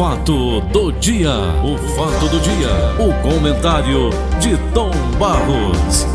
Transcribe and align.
fato 0.00 0.62
do 0.72 0.90
dia, 0.92 1.28
o 1.62 1.76
fato 1.94 2.26
do 2.30 2.40
dia, 2.40 2.70
o 2.98 3.12
comentário 3.22 4.08
de 4.40 4.56
Tom 4.72 4.90
Barros. 5.18 6.06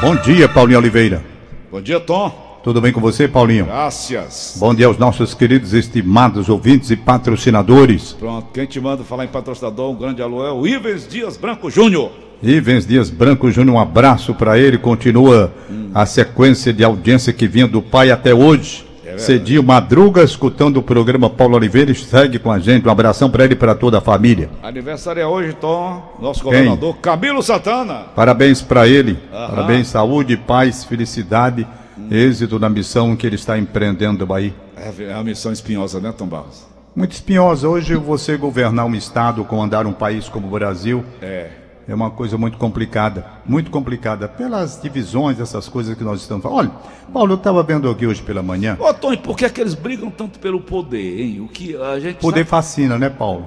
Bom 0.00 0.16
dia, 0.16 0.48
Paulinho 0.48 0.80
Oliveira. 0.80 1.24
Bom 1.70 1.80
dia, 1.80 2.00
Tom. 2.00 2.60
Tudo 2.64 2.80
bem 2.80 2.92
com 2.92 3.00
você, 3.00 3.28
Paulinho? 3.28 3.66
Graças. 3.66 4.56
Bom 4.58 4.74
dia 4.74 4.88
aos 4.88 4.98
nossos 4.98 5.34
queridos 5.34 5.72
estimados 5.72 6.48
ouvintes 6.48 6.90
e 6.90 6.96
patrocinadores. 6.96 8.16
Pronto, 8.18 8.48
quem 8.52 8.66
te 8.66 8.80
manda 8.80 9.04
falar 9.04 9.26
em 9.26 9.28
patrocinador, 9.28 9.92
um 9.92 9.96
grande 9.96 10.20
alô 10.20 10.44
é 10.44 10.50
o 10.50 10.66
Ivens 10.66 11.06
Dias 11.06 11.36
Branco 11.36 11.70
Júnior. 11.70 12.10
Ivens 12.42 12.84
Dias 12.84 13.08
Branco 13.08 13.52
Júnior, 13.52 13.76
um 13.76 13.78
abraço 13.78 14.34
para 14.34 14.58
ele. 14.58 14.78
Continua 14.78 15.52
hum. 15.70 15.92
a 15.94 16.04
sequência 16.04 16.72
de 16.72 16.82
audiência 16.82 17.32
que 17.32 17.46
vinha 17.46 17.68
do 17.68 17.80
pai 17.80 18.10
até 18.10 18.34
hoje. 18.34 18.83
É 19.14 19.18
Cedinho 19.18 19.62
Madruga, 19.62 20.22
escutando 20.22 20.78
o 20.78 20.82
programa 20.82 21.30
Paulo 21.30 21.56
Oliveira, 21.56 21.94
segue 21.94 22.38
com 22.38 22.50
a 22.50 22.58
gente. 22.58 22.86
Um 22.86 22.90
abração 22.90 23.30
para 23.30 23.44
ele 23.44 23.54
e 23.54 23.56
para 23.56 23.74
toda 23.74 23.98
a 23.98 24.00
família. 24.00 24.50
Aniversário 24.62 25.22
é 25.22 25.26
hoje, 25.26 25.54
Tom, 25.54 26.16
nosso 26.20 26.42
governador 26.42 26.94
Quem? 26.94 27.02
Camilo 27.02 27.42
Santana. 27.42 28.06
Parabéns 28.14 28.60
para 28.60 28.88
ele. 28.88 29.18
Aham. 29.32 29.54
Parabéns, 29.54 29.88
saúde, 29.88 30.36
paz, 30.36 30.84
felicidade, 30.84 31.66
hum. 31.96 32.08
êxito 32.10 32.58
na 32.58 32.68
missão 32.68 33.14
que 33.14 33.26
ele 33.26 33.36
está 33.36 33.56
empreendendo 33.56 34.32
aí. 34.34 34.52
É, 34.76 35.04
é 35.04 35.14
uma 35.14 35.24
missão 35.24 35.52
espinhosa, 35.52 36.00
né, 36.00 36.12
Tom 36.16 36.26
Barros? 36.26 36.66
Muito 36.94 37.12
espinhosa. 37.12 37.68
Hoje 37.68 37.94
você 37.94 38.36
governar 38.36 38.86
um 38.86 38.94
estado, 38.94 39.44
comandar 39.44 39.86
um 39.86 39.92
país 39.92 40.28
como 40.28 40.48
o 40.48 40.50
Brasil. 40.50 41.04
É 41.22 41.63
é 41.86 41.94
uma 41.94 42.10
coisa 42.10 42.38
muito 42.38 42.56
complicada, 42.56 43.26
muito 43.44 43.70
complicada, 43.70 44.26
pelas 44.26 44.80
divisões, 44.80 45.38
essas 45.38 45.68
coisas 45.68 45.96
que 45.96 46.02
nós 46.02 46.20
estamos 46.20 46.42
falando. 46.42 46.58
Olha, 46.58 46.70
Paulo, 47.12 47.32
eu 47.32 47.36
estava 47.36 47.62
vendo 47.62 47.90
aqui 47.90 48.06
hoje 48.06 48.22
pela 48.22 48.42
manhã. 48.42 48.76
Ô, 48.80 48.92
Tony, 48.94 49.18
por 49.18 49.36
que, 49.36 49.44
é 49.44 49.50
que 49.50 49.60
eles 49.60 49.74
brigam 49.74 50.10
tanto 50.10 50.38
pelo 50.38 50.60
poder, 50.60 51.20
hein? 51.20 51.40
O 51.40 51.48
que 51.48 51.76
a 51.76 52.00
gente. 52.00 52.16
Poder 52.20 52.40
sabe... 52.40 52.50
fascina, 52.50 52.98
né, 52.98 53.10
Paulo? 53.10 53.46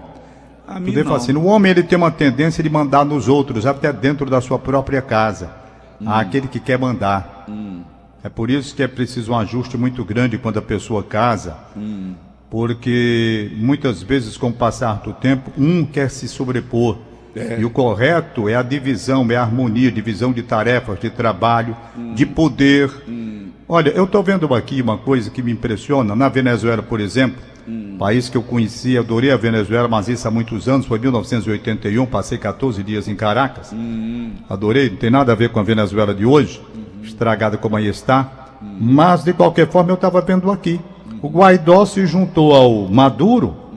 A 0.67 0.76
poder 0.76 1.03
não. 1.03 1.11
fascina. 1.11 1.39
O 1.39 1.45
homem 1.45 1.72
ele 1.72 1.84
tem 1.84 1.98
uma 1.98 2.11
tendência 2.11 2.64
de 2.64 2.70
mandar 2.70 3.03
nos 3.03 3.28
outros, 3.28 3.66
até 3.66 3.92
dentro 3.92 4.30
da 4.30 4.39
sua 4.39 4.59
própria 4.59 5.02
casa. 5.02 5.52
Hum. 6.00 6.08
Aquele 6.08 6.48
que 6.48 6.59
quer 6.59 6.78
mandar. 6.78 7.45
Hum. 7.50 7.81
É 8.23 8.30
por 8.30 8.50
isso 8.50 8.76
que 8.76 8.83
é 8.83 8.88
preciso 8.88 9.31
um 9.31 9.38
ajuste 9.38 9.78
muito 9.78 10.04
grande 10.04 10.38
quando 10.38 10.59
a 10.59 10.61
pessoa 10.61 11.02
casa. 11.02 11.58
Hum. 11.76 12.14
Porque 12.50 13.52
muitas 13.56 14.04
vezes, 14.04 14.38
com 14.38 14.50
o 14.50 14.54
passar 14.54 15.02
do 15.02 15.11
tempo, 15.14 15.52
um 15.58 15.83
quer 15.83 16.09
se 16.09 16.28
sobrepor 16.28 16.98
é. 17.36 17.59
E 17.59 17.66
o 17.66 17.70
correto 17.70 18.50
é 18.50 18.56
a 18.56 18.64
divisão, 18.64 19.25
é 19.30 19.36
a 19.36 19.42
harmonia, 19.42 19.92
divisão 19.92 20.31
de 20.31 20.42
tarefas, 20.42 21.00
de 21.00 21.09
trabalho, 21.09 21.75
hum. 21.97 22.14
de 22.14 22.25
poder. 22.25 22.92
Hum. 23.08 23.47
Olha, 23.70 23.89
eu 23.89 24.06
estou 24.06 24.23
vendo 24.23 24.53
aqui 24.53 24.81
uma 24.81 24.97
coisa 24.97 25.30
que 25.30 25.42
me 25.44 25.52
impressiona. 25.52 26.16
Na 26.16 26.30
Venezuela, 26.30 26.81
por 26.81 27.00
exemplo, 27.00 27.38
hum. 27.67 27.95
país 28.00 28.30
que 28.30 28.38
eu 28.38 28.42
conheci, 28.42 28.98
adorei 28.98 29.31
a 29.31 29.38
Venezuela, 29.38 29.88
mas 29.88 30.08
isso 30.08 30.28
há 30.28 30.31
muitos 30.31 30.67
anos, 30.67 30.86
foi 30.86 31.00
1981, 31.00 32.05
passei 32.05 32.38
14 32.38 32.81
dias 32.83 33.08
em 33.08 33.16
Caracas. 33.16 33.72
Hum. 33.73 34.31
Adorei, 34.50 34.89
não 34.89 34.98
tem 34.98 35.09
nada 35.09 35.31
a 35.31 35.36
ver 35.36 35.50
com 35.50 35.59
a 35.59 35.64
Venezuela 35.64 36.14
de 36.14 36.25
hoje, 36.25 36.61
uhum. 36.73 37.03
estragada 37.03 37.58
como 37.58 37.75
aí 37.75 37.88
está. 37.88 38.58
Hum. 38.61 38.78
Mas, 38.80 39.23
de 39.23 39.33
qualquer 39.33 39.70
forma, 39.70 39.92
eu 39.92 39.95
estava 39.95 40.22
vendo 40.22 40.50
aqui. 40.50 40.80
Hum. 41.11 41.20
O 41.22 41.30
Guaidó 41.30 41.86
se 41.86 42.05
juntou 42.05 42.55
ao 42.55 42.88
Maduro, 42.88 43.67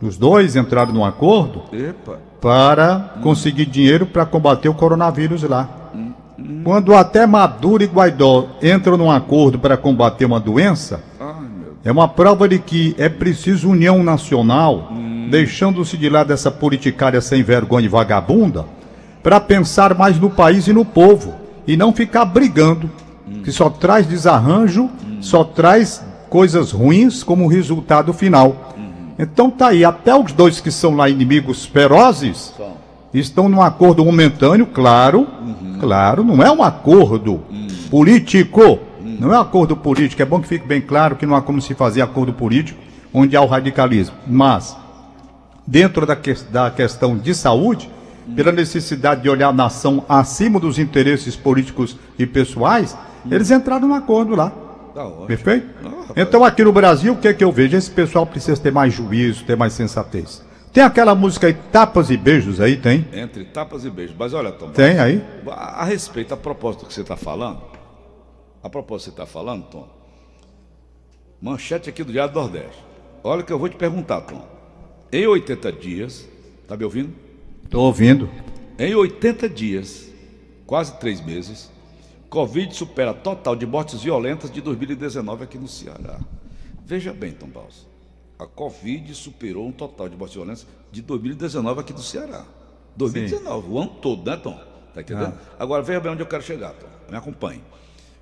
os 0.00 0.16
dois 0.16 0.54
entraram 0.54 0.92
num 0.92 1.04
acordo. 1.04 1.62
Epa 1.72 2.27
para 2.40 3.14
conseguir 3.22 3.66
dinheiro 3.66 4.06
para 4.06 4.24
combater 4.24 4.68
o 4.68 4.74
coronavírus 4.74 5.42
lá. 5.42 5.68
Quando 6.62 6.94
até 6.94 7.26
Maduro 7.26 7.82
e 7.82 7.86
Guaidó 7.86 8.48
entram 8.62 8.96
num 8.96 9.10
acordo 9.10 9.58
para 9.58 9.76
combater 9.76 10.24
uma 10.24 10.38
doença, 10.38 11.02
é 11.84 11.90
uma 11.90 12.06
prova 12.06 12.48
de 12.48 12.58
que 12.58 12.94
é 12.98 13.08
preciso 13.08 13.70
união 13.70 14.04
nacional, 14.04 14.92
deixando-se 15.30 15.96
de 15.96 16.08
lado 16.08 16.32
essa 16.32 16.50
politicária 16.50 17.20
sem 17.20 17.42
vergonha 17.42 17.86
e 17.86 17.88
vagabunda, 17.88 18.66
para 19.22 19.40
pensar 19.40 19.94
mais 19.94 20.18
no 20.18 20.30
país 20.30 20.68
e 20.68 20.72
no 20.72 20.84
povo, 20.84 21.34
e 21.66 21.76
não 21.76 21.92
ficar 21.92 22.24
brigando, 22.24 22.90
que 23.42 23.50
só 23.50 23.68
traz 23.68 24.06
desarranjo, 24.06 24.88
só 25.20 25.42
traz 25.42 26.04
coisas 26.30 26.70
ruins 26.70 27.22
como 27.22 27.48
resultado 27.48 28.12
final. 28.12 28.67
Então 29.18 29.50
tá 29.50 29.68
aí, 29.68 29.84
até 29.84 30.14
os 30.14 30.32
dois 30.32 30.60
que 30.60 30.70
são 30.70 30.94
lá 30.94 31.08
inimigos 31.10 31.66
ferozes 31.66 32.54
estão 33.12 33.48
num 33.48 33.60
acordo 33.60 34.04
momentâneo, 34.04 34.66
claro, 34.66 35.26
uhum. 35.40 35.78
claro, 35.80 36.22
não 36.22 36.42
é 36.42 36.50
um 36.50 36.62
acordo 36.62 37.40
uhum. 37.50 37.66
político, 37.90 38.62
uhum. 38.62 39.16
não 39.18 39.34
é 39.34 39.38
um 39.38 39.42
acordo 39.42 39.76
político, 39.76 40.22
é 40.22 40.24
bom 40.24 40.40
que 40.40 40.46
fique 40.46 40.66
bem 40.66 40.80
claro 40.80 41.16
que 41.16 41.26
não 41.26 41.34
há 41.34 41.42
como 41.42 41.60
se 41.60 41.74
fazer 41.74 42.00
acordo 42.00 42.32
político 42.32 42.78
onde 43.12 43.36
há 43.36 43.40
o 43.40 43.46
radicalismo, 43.46 44.14
mas 44.26 44.76
dentro 45.66 46.06
da, 46.06 46.14
que, 46.14 46.34
da 46.50 46.70
questão 46.70 47.16
de 47.16 47.34
saúde, 47.34 47.90
uhum. 48.28 48.34
pela 48.34 48.52
necessidade 48.52 49.22
de 49.22 49.30
olhar 49.30 49.48
a 49.48 49.52
nação 49.52 50.04
acima 50.08 50.60
dos 50.60 50.78
interesses 50.78 51.34
políticos 51.34 51.96
e 52.18 52.26
pessoais, 52.26 52.96
uhum. 53.24 53.32
eles 53.32 53.50
entraram 53.50 53.88
no 53.88 53.94
acordo 53.94 54.36
lá. 54.36 54.52
Tá 54.98 55.06
ótimo. 55.06 55.26
Perfeito? 55.28 55.68
Ah, 55.84 56.12
então 56.16 56.42
aqui 56.42 56.64
no 56.64 56.72
Brasil, 56.72 57.12
o 57.12 57.16
que 57.16 57.28
é 57.28 57.32
que 57.32 57.44
eu 57.44 57.52
vejo? 57.52 57.76
Esse 57.76 57.88
pessoal 57.88 58.26
precisa 58.26 58.60
ter 58.60 58.72
mais 58.72 58.92
juízo, 58.92 59.44
ter 59.44 59.56
mais 59.56 59.72
sensatez. 59.72 60.44
Tem 60.72 60.82
aquela 60.82 61.14
música 61.14 61.46
aí, 61.46 61.54
Tapas 61.54 62.10
e 62.10 62.16
Beijos 62.16 62.60
aí, 62.60 62.76
tem? 62.76 63.06
Entre 63.12 63.44
tapas 63.44 63.84
e 63.84 63.90
beijos. 63.90 64.16
Mas 64.18 64.34
olha, 64.34 64.50
Tom. 64.50 64.70
Tem 64.70 64.98
aí? 64.98 65.24
A, 65.46 65.82
a 65.82 65.84
respeito, 65.84 66.34
a 66.34 66.36
propósito 66.36 66.84
que 66.84 66.92
você 66.92 67.02
está 67.02 67.16
falando, 67.16 67.62
a 68.60 68.68
propósito 68.68 69.12
que 69.12 69.16
você 69.16 69.22
está 69.22 69.26
falando, 69.26 69.66
Tom, 69.66 69.88
manchete 71.40 71.88
aqui 71.88 72.02
do 72.02 72.10
Diário 72.10 72.34
do 72.34 72.40
Nordeste. 72.40 72.84
Olha 73.22 73.42
o 73.42 73.44
que 73.44 73.52
eu 73.52 73.58
vou 73.58 73.68
te 73.68 73.76
perguntar, 73.76 74.22
Tom. 74.22 74.44
Em 75.12 75.24
80 75.28 75.72
dias, 75.72 76.28
tá 76.66 76.76
me 76.76 76.82
ouvindo? 76.82 77.14
Estou 77.62 77.84
ouvindo. 77.84 78.28
Em 78.76 78.96
80 78.96 79.48
dias, 79.48 80.12
quase 80.66 80.98
três 80.98 81.24
meses, 81.24 81.70
Covid 82.28 82.74
supera 82.74 83.14
total 83.14 83.56
de 83.56 83.66
mortes 83.66 84.02
violentas 84.02 84.50
de 84.50 84.60
2019 84.60 85.44
aqui 85.44 85.58
no 85.58 85.66
Ceará. 85.66 86.20
Veja 86.84 87.12
bem, 87.12 87.32
Tom 87.32 87.48
Baus. 87.48 87.86
A 88.38 88.46
Covid 88.46 89.14
superou 89.14 89.66
um 89.66 89.72
total 89.72 90.08
de 90.08 90.16
mortes 90.16 90.34
violentas 90.34 90.66
de 90.92 91.02
2019 91.02 91.80
aqui 91.80 91.92
no 91.92 92.02
Ceará. 92.02 92.44
2019, 92.96 93.66
Sim. 93.66 93.72
o 93.72 93.78
ano 93.78 93.90
todo, 94.02 94.30
né, 94.30 94.36
Tom? 94.36 94.60
Tá 94.92 95.00
entendendo? 95.00 95.34
Ah. 95.36 95.56
Agora 95.58 95.82
veja 95.82 96.00
bem 96.00 96.12
onde 96.12 96.22
eu 96.22 96.26
quero 96.26 96.42
chegar, 96.42 96.72
Tom. 96.72 96.86
Me 97.10 97.16
acompanhe. 97.16 97.62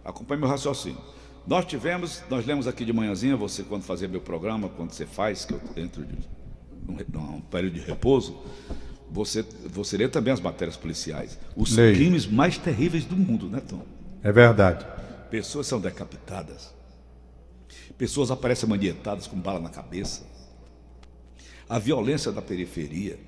Acompanhe 0.04 0.40
meu 0.40 0.48
raciocínio. 0.48 1.00
Nós 1.46 1.64
tivemos, 1.64 2.22
nós 2.30 2.46
lemos 2.46 2.66
aqui 2.66 2.84
de 2.84 2.92
manhãzinha, 2.92 3.36
você 3.36 3.62
quando 3.62 3.82
fazia 3.82 4.06
meu 4.06 4.20
programa, 4.20 4.68
quando 4.68 4.92
você 4.92 5.06
faz, 5.06 5.44
que 5.44 5.54
eu 5.54 5.60
entro 5.76 6.04
de 6.04 6.16
um, 6.88 7.36
um 7.36 7.40
período 7.40 7.74
de 7.74 7.80
repouso, 7.80 8.36
você, 9.10 9.44
você 9.68 9.96
lê 9.96 10.08
também 10.08 10.32
as 10.32 10.40
matérias 10.40 10.76
policiais. 10.76 11.38
Os 11.56 11.76
Leio. 11.76 11.94
crimes 11.94 12.26
mais 12.26 12.58
terríveis 12.58 13.04
do 13.04 13.16
mundo, 13.16 13.48
né, 13.48 13.60
Tom? 13.60 13.82
É 14.26 14.32
verdade. 14.32 14.84
Pessoas 15.30 15.68
são 15.68 15.80
decapitadas. 15.80 16.74
Pessoas 17.96 18.28
aparecem 18.28 18.68
manietadas 18.68 19.28
com 19.28 19.38
bala 19.38 19.60
na 19.60 19.68
cabeça. 19.68 20.26
A 21.68 21.78
violência 21.78 22.32
da 22.32 22.42
periferia. 22.42 23.20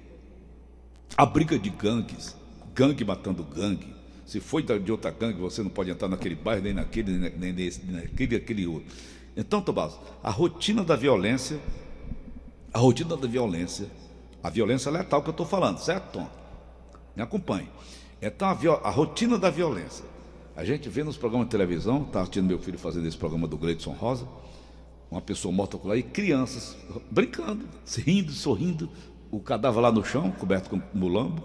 A 1.16 1.25
briga 1.25 1.56
de 1.56 1.70
gangues. 1.70 2.34
Gangue 2.75 3.04
matando 3.04 3.44
gangue. 3.44 3.94
Se 4.26 4.41
foi 4.41 4.64
de 4.64 4.91
outra 4.91 5.12
gangue, 5.12 5.38
você 5.38 5.62
não 5.62 5.70
pode 5.70 5.88
entrar 5.88 6.08
naquele 6.08 6.34
bairro, 6.34 6.64
nem 6.64 6.75
naquele, 6.75 7.31
nem 7.31 7.53
nesse, 7.53 7.87
nem 7.87 8.03
naquele, 8.03 8.34
aquele 8.34 8.66
outro. 8.66 8.92
Então, 9.37 9.62
Tomás, 9.62 9.97
a 10.20 10.31
rotina 10.31 10.82
da 10.82 10.97
violência, 10.97 11.60
a 12.75 12.78
rotina 12.81 13.16
da 13.16 13.28
violência, 13.28 13.88
a 14.42 14.50
violência 14.50 14.91
letal 14.91 15.22
que 15.22 15.28
eu 15.28 15.31
estou 15.31 15.47
falando, 15.47 15.78
certo, 15.78 16.14
Tom? 16.14 16.28
Me 17.14 17.22
acompanhe. 17.22 17.70
Então, 18.20 18.48
a, 18.48 18.88
a 18.88 18.91
rotina 18.91 19.38
da 19.38 19.48
violência 19.48 20.18
a 20.58 20.64
gente 20.64 20.88
vê 20.88 21.04
nos 21.04 21.16
programas 21.16 21.46
de 21.46 21.52
televisão, 21.52 22.02
está 22.02 22.20
assistindo 22.20 22.48
meu 22.48 22.58
filho 22.58 22.76
fazendo 22.76 23.06
esse 23.06 23.16
programa 23.16 23.46
do 23.46 23.56
Gleidson 23.56 23.92
Rosa, 23.92 24.26
uma 25.08 25.20
pessoa 25.20 25.55
morta 25.55 25.78
por 25.78 25.87
lá 25.87 25.96
e 25.96 26.02
crianças 26.02 26.76
brincando, 27.08 27.64
rindo, 28.05 28.32
sorrindo, 28.32 28.90
o 29.31 29.38
cadáver 29.38 29.78
lá 29.78 29.93
no 29.93 30.05
chão, 30.05 30.32
coberto 30.32 30.69
com 30.69 30.82
mulambo, 30.93 31.44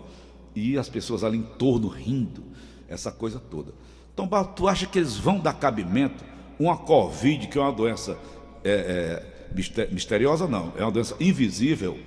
e 0.55 0.79
as 0.79 0.89
pessoas 0.89 1.23
ali 1.23 1.37
em 1.37 1.43
torno 1.43 1.89
rindo, 1.89 2.43
essa 2.87 3.11
coisa 3.11 3.39
toda. 3.39 3.71
Então, 4.11 4.27
tu 4.55 4.67
acha 4.67 4.87
que 4.87 4.97
eles 4.97 5.15
vão 5.15 5.37
dar 5.37 5.53
cabimento? 5.53 6.25
Uma 6.57 6.75
Covid, 6.75 7.45
que 7.49 7.59
é 7.59 7.61
uma 7.61 7.71
doença 7.71 8.17
é, 8.63 9.21
é, 9.55 9.89
misteriosa, 9.91 10.47
não, 10.47 10.73
é 10.75 10.81
uma 10.81 10.91
doença 10.91 11.15
invisível, 11.19 11.99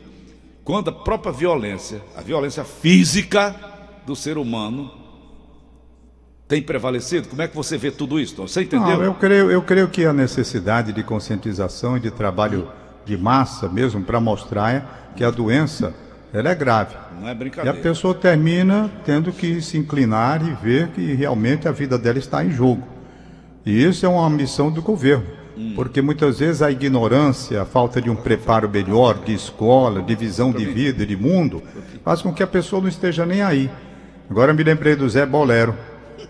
quando 0.64 0.88
a 0.88 0.92
própria 0.92 1.30
violência, 1.30 2.02
a 2.16 2.20
violência 2.20 2.64
física 2.64 3.54
do 4.04 4.16
ser 4.16 4.38
humano, 4.38 5.05
tem 6.48 6.62
prevalecido? 6.62 7.28
Como 7.28 7.42
é 7.42 7.48
que 7.48 7.56
você 7.56 7.76
vê 7.76 7.90
tudo 7.90 8.20
isso? 8.20 8.36
Você 8.36 8.62
entendeu? 8.62 8.98
Não, 8.98 9.02
eu, 9.02 9.14
creio, 9.14 9.50
eu 9.50 9.62
creio 9.62 9.88
que 9.88 10.04
a 10.04 10.12
necessidade 10.12 10.92
de 10.92 11.02
conscientização 11.02 11.96
e 11.96 12.00
de 12.00 12.10
trabalho 12.10 12.68
de 13.04 13.16
massa 13.16 13.68
mesmo 13.68 14.02
para 14.02 14.20
mostrar 14.20 15.12
que 15.16 15.24
a 15.24 15.30
doença 15.30 15.94
ela 16.32 16.50
é 16.50 16.54
grave. 16.54 16.94
Não 17.20 17.28
é 17.28 17.34
brincadeira. 17.34 17.76
E 17.76 17.80
a 17.80 17.82
pessoa 17.82 18.14
termina 18.14 18.90
tendo 19.04 19.32
que 19.32 19.60
se 19.62 19.78
inclinar 19.78 20.46
e 20.46 20.52
ver 20.54 20.88
que 20.88 21.14
realmente 21.14 21.66
a 21.66 21.72
vida 21.72 21.98
dela 21.98 22.18
está 22.18 22.44
em 22.44 22.50
jogo. 22.50 22.82
E 23.64 23.82
isso 23.82 24.04
é 24.04 24.08
uma 24.08 24.28
missão 24.28 24.70
do 24.70 24.82
governo. 24.82 25.24
Hum. 25.56 25.72
Porque 25.74 26.02
muitas 26.02 26.38
vezes 26.38 26.62
a 26.62 26.70
ignorância, 26.70 27.62
a 27.62 27.64
falta 27.64 28.00
de 28.00 28.10
um 28.10 28.14
preparo 28.14 28.68
melhor, 28.68 29.18
de 29.24 29.32
escola, 29.32 30.02
de 30.02 30.14
visão 30.14 30.52
de 30.52 30.66
vida, 30.66 31.06
de 31.06 31.16
mundo, 31.16 31.62
faz 32.04 32.20
com 32.20 32.32
que 32.32 32.42
a 32.42 32.46
pessoa 32.46 32.82
não 32.82 32.88
esteja 32.88 33.24
nem 33.24 33.42
aí. 33.42 33.70
Agora 34.28 34.52
me 34.52 34.62
lembrei 34.62 34.94
do 34.94 35.08
Zé 35.08 35.24
Bolero. 35.24 35.74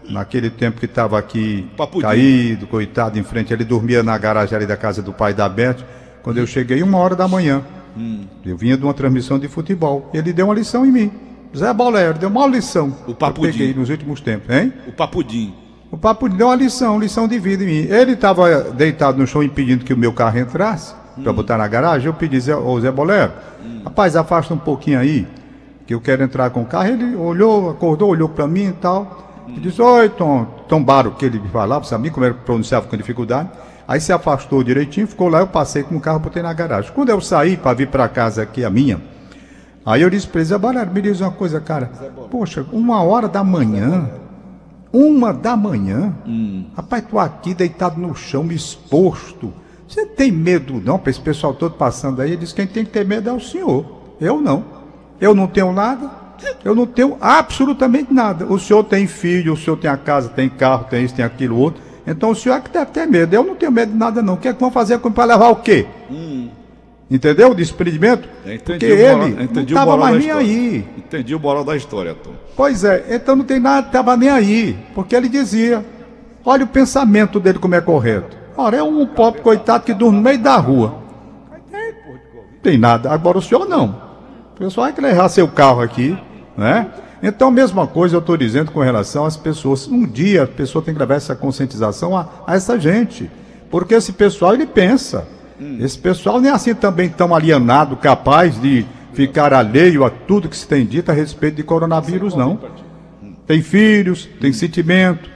Naquele 0.08 0.50
tempo 0.50 0.78
que 0.78 0.86
estava 0.86 1.18
aqui 1.18 1.68
caído, 2.00 2.66
coitado, 2.66 3.18
em 3.18 3.22
frente, 3.22 3.52
ele 3.52 3.64
dormia 3.64 4.02
na 4.02 4.16
garagem 4.16 4.56
ali 4.56 4.66
da 4.66 4.76
casa 4.76 5.02
do 5.02 5.12
pai 5.12 5.34
da 5.34 5.48
Beth. 5.48 5.76
Quando 6.22 6.38
eu 6.38 6.46
cheguei, 6.46 6.82
uma 6.82 6.98
hora 6.98 7.14
da 7.14 7.28
manhã, 7.28 7.62
hum. 7.96 8.24
eu 8.44 8.56
vinha 8.56 8.76
de 8.76 8.84
uma 8.84 8.94
transmissão 8.94 9.38
de 9.38 9.48
futebol. 9.48 10.10
Ele 10.12 10.32
deu 10.32 10.46
uma 10.46 10.54
lição 10.54 10.84
em 10.84 10.92
mim. 10.92 11.12
Zé 11.56 11.72
Bolero 11.72 12.18
deu 12.18 12.28
uma 12.28 12.46
lição. 12.46 12.94
O 13.06 13.14
Papudim. 13.14 13.46
Eu 13.46 13.52
peguei 13.52 13.74
nos 13.74 13.88
últimos 13.88 14.20
tempos, 14.20 14.54
hein? 14.54 14.72
O 14.86 14.92
Papudim. 14.92 15.54
O 15.90 15.96
Papudim 15.96 16.36
deu 16.36 16.48
uma 16.48 16.56
lição, 16.56 16.98
lição 16.98 17.26
de 17.26 17.38
vida 17.38 17.64
em 17.64 17.66
mim. 17.66 17.88
Ele 17.88 18.12
estava 18.12 18.60
deitado 18.72 19.18
no 19.18 19.26
chão 19.26 19.42
impedindo 19.42 19.84
que 19.84 19.94
o 19.94 19.96
meu 19.96 20.12
carro 20.12 20.38
entrasse 20.38 20.94
hum. 21.16 21.22
para 21.22 21.32
botar 21.32 21.56
na 21.56 21.66
garagem. 21.66 22.06
Eu 22.06 22.14
pedi, 22.14 22.38
Zé, 22.40 22.54
ô 22.54 22.80
Zé 22.80 22.90
Bolero, 22.90 23.32
hum. 23.64 23.82
rapaz, 23.84 24.16
afasta 24.16 24.52
um 24.52 24.58
pouquinho 24.58 24.98
aí, 24.98 25.26
que 25.86 25.94
eu 25.94 26.00
quero 26.00 26.22
entrar 26.22 26.50
com 26.50 26.62
o 26.62 26.66
carro. 26.66 26.88
Ele 26.88 27.16
olhou, 27.16 27.70
acordou, 27.70 28.10
olhou 28.10 28.28
para 28.28 28.46
mim 28.46 28.68
e 28.68 28.72
tal. 28.72 29.25
Hum. 29.48 29.54
E 29.56 29.60
disse, 29.60 29.80
oi, 29.80 30.08
Tom, 30.08 30.44
Tom 30.68 30.82
Baro, 30.82 31.12
que 31.12 31.24
ele 31.24 31.40
falava, 31.52 31.84
sabia 31.84 32.10
como 32.10 32.26
ele 32.26 32.34
pronunciava 32.34 32.86
com 32.86 32.96
dificuldade. 32.96 33.50
Aí 33.86 34.00
se 34.00 34.12
afastou 34.12 34.64
direitinho, 34.64 35.06
ficou 35.06 35.28
lá, 35.28 35.40
eu 35.40 35.46
passei 35.46 35.82
com 35.82 35.96
o 35.96 36.00
carro, 36.00 36.18
botei 36.18 36.42
na 36.42 36.52
garagem. 36.52 36.90
Quando 36.92 37.10
eu 37.10 37.20
saí 37.20 37.56
para 37.56 37.72
vir 37.72 37.88
para 37.88 38.08
casa 38.08 38.42
aqui, 38.42 38.64
a 38.64 38.70
minha, 38.70 39.00
Aí 39.86 40.02
eu 40.02 40.10
disse 40.10 40.26
para 40.26 40.40
ele, 40.40 40.48
Zé 40.48 40.58
me 40.92 41.00
diz 41.00 41.20
uma 41.20 41.30
coisa, 41.30 41.60
cara. 41.60 41.86
Poxa, 42.28 42.66
uma 42.72 43.04
hora 43.04 43.28
da 43.28 43.44
manhã, 43.44 44.10
uma 44.92 45.32
da 45.32 45.56
manhã, 45.56 46.12
hum. 46.26 46.64
rapaz, 46.76 47.04
tô 47.08 47.20
aqui 47.20 47.54
deitado 47.54 48.00
no 48.00 48.12
chão, 48.12 48.50
exposto. 48.50 49.52
Você 49.86 50.04
tem 50.04 50.32
medo 50.32 50.82
não? 50.84 50.98
Para 50.98 51.10
esse 51.10 51.20
pessoal 51.20 51.54
todo 51.54 51.76
passando 51.76 52.20
aí, 52.20 52.30
ele 52.30 52.38
disse, 52.38 52.52
quem 52.52 52.66
tem 52.66 52.84
que 52.84 52.90
ter 52.90 53.06
medo 53.06 53.30
é 53.30 53.32
o 53.32 53.38
senhor. 53.38 53.86
Eu 54.20 54.40
não. 54.40 54.64
Eu 55.20 55.36
não 55.36 55.46
tenho 55.46 55.72
nada, 55.72 56.10
eu 56.64 56.74
não 56.74 56.86
tenho 56.86 57.16
absolutamente 57.20 58.12
nada. 58.12 58.46
O 58.46 58.58
senhor 58.58 58.84
tem 58.84 59.06
filho, 59.06 59.52
o 59.52 59.56
senhor 59.56 59.76
tem 59.76 59.90
a 59.90 59.96
casa, 59.96 60.28
tem 60.28 60.48
carro, 60.48 60.86
tem 60.90 61.04
isso, 61.04 61.14
tem 61.14 61.24
aquilo 61.24 61.58
outro. 61.58 61.82
Então 62.06 62.30
o 62.30 62.34
senhor 62.34 62.56
é 62.56 62.60
que 62.60 62.70
deve 62.70 62.86
ter 62.86 63.06
medo. 63.06 63.34
Eu 63.34 63.42
não 63.44 63.54
tenho 63.54 63.72
medo 63.72 63.92
de 63.92 63.98
nada, 63.98 64.22
não. 64.22 64.34
O 64.34 64.36
que 64.36 64.48
é 64.48 64.52
que 64.52 64.60
vão 64.60 64.70
fazer 64.70 64.98
para 64.98 65.24
levar 65.24 65.48
o 65.48 65.56
quê? 65.56 65.86
Hum. 66.10 66.48
Entendeu? 67.10 67.50
O 67.50 67.54
desprendimento. 67.54 68.28
Porque 68.64 68.84
ele 68.84 69.46
não 69.52 69.62
estava 69.62 69.96
mais 69.96 70.18
nem 70.18 70.30
aí. 70.30 70.84
Entendi 70.96 71.34
o 71.34 71.40
moral 71.40 71.64
da 71.64 71.76
história, 71.76 72.14
Tom. 72.14 72.32
Pois 72.56 72.84
é, 72.84 73.06
então 73.10 73.36
não 73.36 73.44
tem 73.44 73.60
nada, 73.60 73.86
estava 73.86 74.16
nem 74.16 74.28
aí. 74.28 74.76
Porque 74.94 75.14
ele 75.14 75.28
dizia: 75.28 75.84
olha 76.44 76.64
o 76.64 76.68
pensamento 76.68 77.38
dele 77.38 77.58
como 77.58 77.74
é 77.74 77.80
correto. 77.80 78.36
Ora, 78.56 78.76
é 78.76 78.82
um 78.82 79.06
pobre 79.06 79.40
coitado 79.40 79.84
que 79.84 79.92
dorme 79.92 80.16
no 80.16 80.22
meio 80.22 80.38
da 80.38 80.56
rua. 80.56 81.02
Não 81.50 82.60
tem 82.62 82.78
nada. 82.78 83.10
Agora 83.10 83.38
o 83.38 83.42
senhor 83.42 83.68
não. 83.68 84.05
O 84.56 84.58
pessoal 84.58 84.86
vai 84.86 84.94
que 84.94 85.02
levar 85.02 85.28
seu 85.28 85.46
carro 85.46 85.82
aqui, 85.82 86.16
né? 86.56 86.86
Então, 87.22 87.50
mesma 87.50 87.86
coisa 87.86 88.16
eu 88.16 88.20
estou 88.20 88.38
dizendo 88.38 88.70
com 88.70 88.80
relação 88.80 89.26
às 89.26 89.36
pessoas. 89.36 89.86
Um 89.86 90.06
dia 90.06 90.44
a 90.44 90.46
pessoa 90.46 90.82
tem 90.82 90.94
que 90.94 91.00
levar 91.00 91.16
essa 91.16 91.36
conscientização 91.36 92.16
a, 92.16 92.26
a 92.46 92.54
essa 92.54 92.80
gente. 92.80 93.30
Porque 93.70 93.92
esse 93.92 94.14
pessoal, 94.14 94.54
ele 94.54 94.66
pensa. 94.66 95.28
Hum. 95.60 95.76
Esse 95.78 95.98
pessoal 95.98 96.40
nem 96.40 96.50
assim 96.50 96.74
também 96.74 97.10
tão 97.10 97.34
alienado, 97.34 97.96
capaz 97.96 98.58
de 98.58 98.86
ficar 99.12 99.52
alheio 99.52 100.06
a 100.06 100.10
tudo 100.10 100.48
que 100.48 100.56
se 100.56 100.66
tem 100.66 100.86
dito 100.86 101.10
a 101.10 101.14
respeito 101.14 101.56
de 101.56 101.62
coronavírus, 101.62 102.34
não. 102.34 102.58
Tem 103.46 103.60
filhos, 103.60 104.26
tem 104.40 104.54
sentimento. 104.54 105.28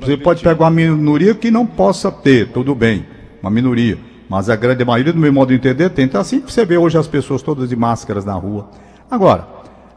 Você 0.00 0.16
pode 0.16 0.42
pegar 0.42 0.64
uma 0.64 0.70
minoria 0.70 1.36
que 1.36 1.52
não 1.52 1.64
possa 1.64 2.10
ter, 2.10 2.48
tudo 2.48 2.74
bem, 2.74 3.06
uma 3.40 3.50
minoria. 3.50 3.96
Mas 4.28 4.50
a 4.50 4.56
grande 4.56 4.84
maioria, 4.84 5.12
do 5.12 5.18
meu 5.18 5.32
modo 5.32 5.48
de 5.48 5.54
entender, 5.54 5.90
tem. 5.90 6.04
Então, 6.04 6.20
assim 6.20 6.40
você 6.40 6.64
vê 6.64 6.76
hoje 6.76 6.98
as 6.98 7.06
pessoas 7.06 7.42
todas 7.42 7.68
de 7.68 7.76
máscaras 7.76 8.24
na 8.24 8.34
rua. 8.34 8.68
Agora, 9.10 9.46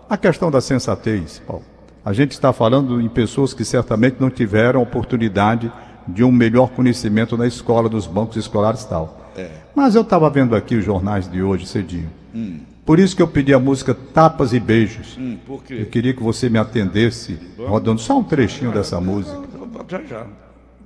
a 0.10 0.18
questão 0.18 0.52
da 0.52 0.62
sensatez, 0.62 1.42
Paulo. 1.46 1.64
A 2.04 2.14
gente 2.14 2.32
está 2.32 2.54
falando 2.54 3.02
em 3.02 3.10
pessoas 3.10 3.54
que 3.54 3.66
certamente 3.66 4.18
não 4.20 4.30
tiveram 4.30 4.82
oportunidade 4.82 5.72
de 6.08 6.24
um 6.24 6.32
melhor 6.32 6.70
conhecimento 6.70 7.38
na 7.38 7.46
escola, 7.46 7.90
dos 7.90 8.08
bancos 8.08 8.38
escolares 8.38 8.84
e 8.84 8.90
tal. 8.90 9.32
É. 9.36 9.52
Mas 9.76 9.96
eu 9.96 10.02
estava 10.02 10.30
vendo 10.30 10.56
aqui 10.56 10.76
os 10.76 10.84
jornais 10.84 11.30
de 11.30 11.44
hoje 11.44 11.68
cedinho. 11.68 12.10
Hum. 12.34 12.60
Por 12.86 13.00
isso 13.00 13.16
que 13.16 13.22
eu 13.22 13.28
pedi 13.28 13.54
a 13.54 13.60
música 13.60 13.94
Tapas 13.94 14.52
e 14.54 14.60
Beijos. 14.60 15.16
Hum, 15.20 15.38
eu 15.70 15.86
queria 15.86 16.12
que 16.12 16.24
você 16.24 16.50
me 16.50 16.58
atendesse, 16.58 17.38
rodando 17.60 18.02
só 18.02 18.18
um 18.18 18.24
trechinho 18.24 18.72
dessa 18.72 19.00
música. 19.00 19.40
Já, 19.88 20.02
já. 20.02 20.26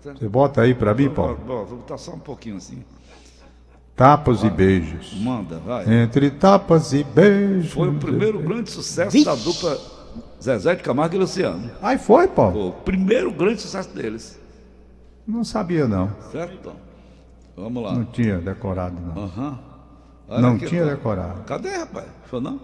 Você 0.03 0.27
bota 0.27 0.61
aí 0.61 0.73
para 0.73 0.93
mim, 0.93 1.09
Paulo? 1.09 1.39
Vou 1.47 1.65
botar 1.65 1.97
só 1.97 2.11
um 2.11 2.19
pouquinho 2.19 2.57
assim. 2.57 2.83
Tapas 3.95 4.41
vai. 4.41 4.49
e 4.49 4.53
beijos. 4.53 5.13
Manda, 5.21 5.59
vai. 5.59 6.01
Entre 6.03 6.31
tapas 6.31 6.93
e 6.93 7.03
beijos. 7.03 7.71
Foi 7.71 7.89
o 7.89 7.93
primeiro 7.93 8.39
grande 8.39 8.71
sucesso 8.71 9.11
Vixe. 9.11 9.25
da 9.25 9.35
dupla 9.35 9.77
Zezé 10.41 10.75
de 10.75 10.83
Camargo 10.83 11.15
e 11.15 11.19
Luciano. 11.19 11.69
Aí 11.81 11.97
foi, 11.97 12.27
Paulo. 12.27 12.53
Foi 12.53 12.69
o 12.69 12.71
primeiro 12.71 13.31
grande 13.31 13.61
sucesso 13.61 13.89
deles. 13.89 14.39
Não 15.27 15.43
sabia, 15.43 15.87
não. 15.87 16.11
Certo? 16.31 16.73
Vamos 17.55 17.83
lá. 17.83 17.93
Não 17.93 18.05
tinha 18.05 18.39
decorado, 18.39 18.95
não. 18.99 19.23
Uhum. 19.23 19.57
Não 20.27 20.55
aqui, 20.55 20.65
tinha 20.65 20.85
tá. 20.85 20.89
decorado. 20.91 21.43
Cadê, 21.43 21.69
rapaz? 21.77 22.07
Foi 22.25 22.41
não? 22.41 22.59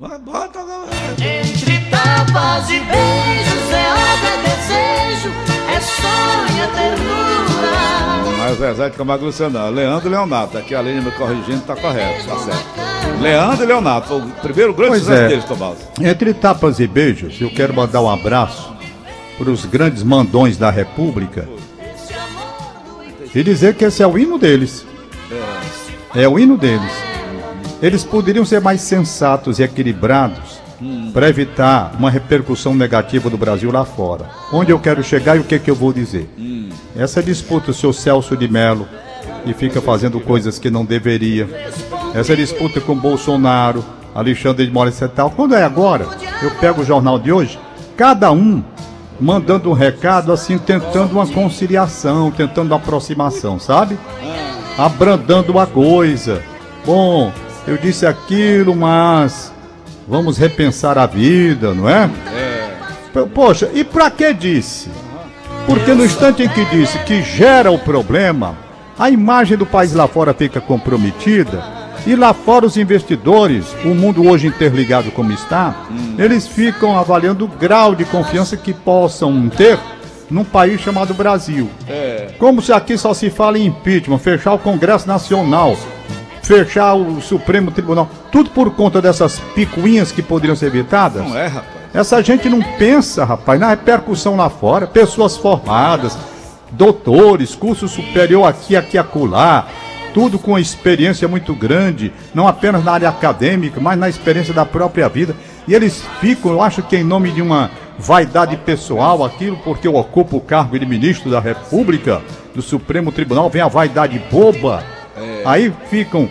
Vai, 0.00 0.18
bota 0.18 0.60
agora. 0.60 0.90
Entre 1.12 1.90
tapas 1.90 2.68
e 2.70 2.80
beijos 2.80 3.70
é 3.72 3.92
obra, 3.92 4.28
é 4.28 4.42
desejo, 4.42 5.55
é 5.76 5.80
sonho, 5.80 6.62
é 6.62 6.66
ternura. 6.68 8.36
Mas 8.38 8.58
Zezé 8.58 8.88
de 8.88 8.96
Camargo 8.96 9.26
Luciano, 9.26 9.70
Leandro 9.70 10.08
e 10.08 10.10
Leonardo, 10.10 10.56
aqui 10.56 10.74
a 10.74 10.82
linha 10.82 11.02
me 11.02 11.10
corrigindo, 11.10 11.60
tá 11.62 11.76
correto, 11.76 12.26
tá 12.26 12.38
certo. 12.38 13.20
Leandro 13.20 13.64
e 13.64 13.66
Leonardo, 13.66 14.06
foi 14.06 14.18
o 14.18 14.30
primeiro 14.42 14.72
grande 14.72 14.90
pois 14.90 15.02
sucesso 15.02 15.22
é. 15.22 15.28
deles, 15.28 15.44
Tomás. 15.44 15.78
Entre 16.00 16.34
tapas 16.34 16.80
e 16.80 16.86
beijos, 16.86 17.40
eu 17.40 17.50
quero 17.50 17.74
mandar 17.74 18.00
um 18.00 18.10
abraço 18.10 18.74
para 19.36 19.50
os 19.50 19.64
grandes 19.66 20.02
mandões 20.02 20.56
da 20.56 20.70
República 20.70 21.46
e 23.34 23.42
dizer 23.42 23.74
que 23.74 23.84
esse 23.84 24.02
é 24.02 24.06
o 24.06 24.16
hino 24.16 24.38
deles. 24.38 24.86
É, 26.14 26.22
é 26.22 26.28
o 26.28 26.38
hino 26.38 26.56
deles. 26.56 26.92
Eles 27.82 28.02
poderiam 28.02 28.44
ser 28.46 28.60
mais 28.62 28.80
sensatos 28.80 29.58
e 29.58 29.62
equilibrados 29.62 30.55
hum. 30.80 31.10
para 31.12 31.28
evitar 31.28 31.92
uma 31.98 32.10
repercussão 32.10 32.74
negativa 32.74 33.30
do 33.30 33.36
Brasil 33.36 33.70
lá 33.70 33.84
fora. 33.84 34.28
Onde 34.52 34.70
eu 34.70 34.78
quero 34.78 35.02
chegar 35.02 35.36
e 35.36 35.40
o 35.40 35.44
que, 35.44 35.58
que 35.58 35.70
eu 35.70 35.74
vou 35.74 35.92
dizer? 35.92 36.28
Hum. 36.38 36.68
Essa 36.96 37.22
disputa, 37.22 37.70
o 37.70 37.74
seu 37.74 37.92
Celso 37.92 38.36
de 38.36 38.48
Mello, 38.48 38.86
e 39.44 39.54
fica 39.54 39.80
fazendo 39.80 40.20
coisas 40.20 40.58
que 40.58 40.70
não 40.70 40.84
deveria. 40.84 41.48
Essa 42.14 42.36
disputa 42.36 42.80
com 42.80 42.96
Bolsonaro, 42.96 43.84
Alexandre 44.14 44.66
de 44.66 44.72
Moraes 44.72 45.00
e 45.00 45.08
tal. 45.08 45.30
Quando 45.30 45.54
é 45.54 45.62
agora, 45.62 46.06
eu 46.42 46.50
pego 46.52 46.82
o 46.82 46.84
jornal 46.84 47.18
de 47.18 47.30
hoje, 47.30 47.58
cada 47.96 48.32
um 48.32 48.62
mandando 49.20 49.70
um 49.70 49.72
recado 49.72 50.32
assim, 50.32 50.58
tentando 50.58 51.12
uma 51.12 51.26
conciliação, 51.26 52.30
tentando 52.30 52.72
uma 52.72 52.76
aproximação, 52.76 53.58
sabe? 53.58 53.98
Abrandando 54.76 55.58
a 55.58 55.66
coisa. 55.66 56.42
Bom, 56.84 57.32
eu 57.66 57.76
disse 57.76 58.06
aquilo, 58.06 58.74
mas 58.74 59.52
vamos 60.06 60.38
repensar 60.38 60.98
a 60.98 61.06
vida, 61.06 61.74
não 61.74 61.88
é? 61.88 62.10
é. 62.32 62.66
Poxa, 63.34 63.70
e 63.72 63.82
para 63.82 64.10
que 64.10 64.32
disse? 64.32 64.90
Porque 65.66 65.94
no 65.94 66.04
instante 66.04 66.42
em 66.42 66.48
que 66.48 66.64
disse 66.66 66.98
que 67.00 67.22
gera 67.22 67.70
o 67.70 67.78
problema, 67.78 68.56
a 68.98 69.10
imagem 69.10 69.56
do 69.56 69.66
país 69.66 69.92
lá 69.92 70.06
fora 70.06 70.32
fica 70.32 70.60
comprometida 70.60 71.62
e 72.06 72.14
lá 72.14 72.32
fora 72.32 72.66
os 72.66 72.76
investidores, 72.76 73.66
o 73.84 73.88
mundo 73.88 74.28
hoje 74.28 74.46
interligado 74.46 75.10
como 75.10 75.32
está, 75.32 75.86
hum. 75.90 76.14
eles 76.18 76.46
ficam 76.46 76.96
avaliando 76.96 77.46
o 77.46 77.48
grau 77.48 77.94
de 77.96 78.04
confiança 78.04 78.56
que 78.56 78.72
possam 78.72 79.48
ter 79.48 79.76
num 80.30 80.44
país 80.44 80.80
chamado 80.80 81.14
Brasil. 81.14 81.68
É. 81.88 82.28
Como 82.38 82.62
se 82.62 82.72
aqui 82.72 82.96
só 82.96 83.12
se 83.12 83.28
fala 83.28 83.58
em 83.58 83.66
impeachment, 83.66 84.18
fechar 84.18 84.52
o 84.54 84.58
Congresso 84.58 85.08
Nacional, 85.08 85.76
fechar 86.46 86.94
o 86.94 87.20
Supremo 87.20 87.72
Tribunal, 87.72 88.08
tudo 88.30 88.50
por 88.50 88.70
conta 88.74 89.02
dessas 89.02 89.40
picuinhas 89.54 90.12
que 90.12 90.22
poderiam 90.22 90.54
ser 90.54 90.66
evitadas. 90.66 91.26
Não 91.26 91.36
é, 91.36 91.48
rapaz. 91.48 91.76
Essa 91.92 92.22
gente 92.22 92.48
não 92.48 92.62
pensa, 92.78 93.24
rapaz, 93.24 93.58
na 93.58 93.70
repercussão 93.70 94.36
lá 94.36 94.48
fora, 94.48 94.86
pessoas 94.86 95.36
formadas, 95.36 96.16
doutores, 96.70 97.54
curso 97.54 97.88
superior 97.88 98.46
aqui, 98.46 98.76
aqui, 98.76 98.96
acolá, 98.96 99.66
tudo 100.14 100.38
com 100.38 100.58
experiência 100.58 101.26
muito 101.26 101.52
grande, 101.52 102.12
não 102.32 102.46
apenas 102.46 102.84
na 102.84 102.92
área 102.92 103.08
acadêmica, 103.08 103.80
mas 103.80 103.98
na 103.98 104.08
experiência 104.08 104.54
da 104.54 104.64
própria 104.64 105.08
vida. 105.08 105.34
E 105.66 105.74
eles 105.74 106.04
ficam, 106.20 106.52
eu 106.52 106.62
acho 106.62 106.82
que 106.82 106.96
em 106.96 107.04
nome 107.04 107.32
de 107.32 107.42
uma 107.42 107.70
vaidade 107.98 108.56
pessoal, 108.58 109.24
aquilo 109.24 109.56
porque 109.64 109.88
eu 109.88 109.96
ocupo 109.96 110.36
o 110.36 110.40
cargo 110.40 110.78
de 110.78 110.86
ministro 110.86 111.30
da 111.30 111.40
República, 111.40 112.22
do 112.54 112.62
Supremo 112.62 113.10
Tribunal, 113.10 113.50
vem 113.50 113.62
a 113.62 113.68
vaidade 113.68 114.20
boba. 114.30 114.95
Aí 115.46 115.72
ficam 115.88 116.28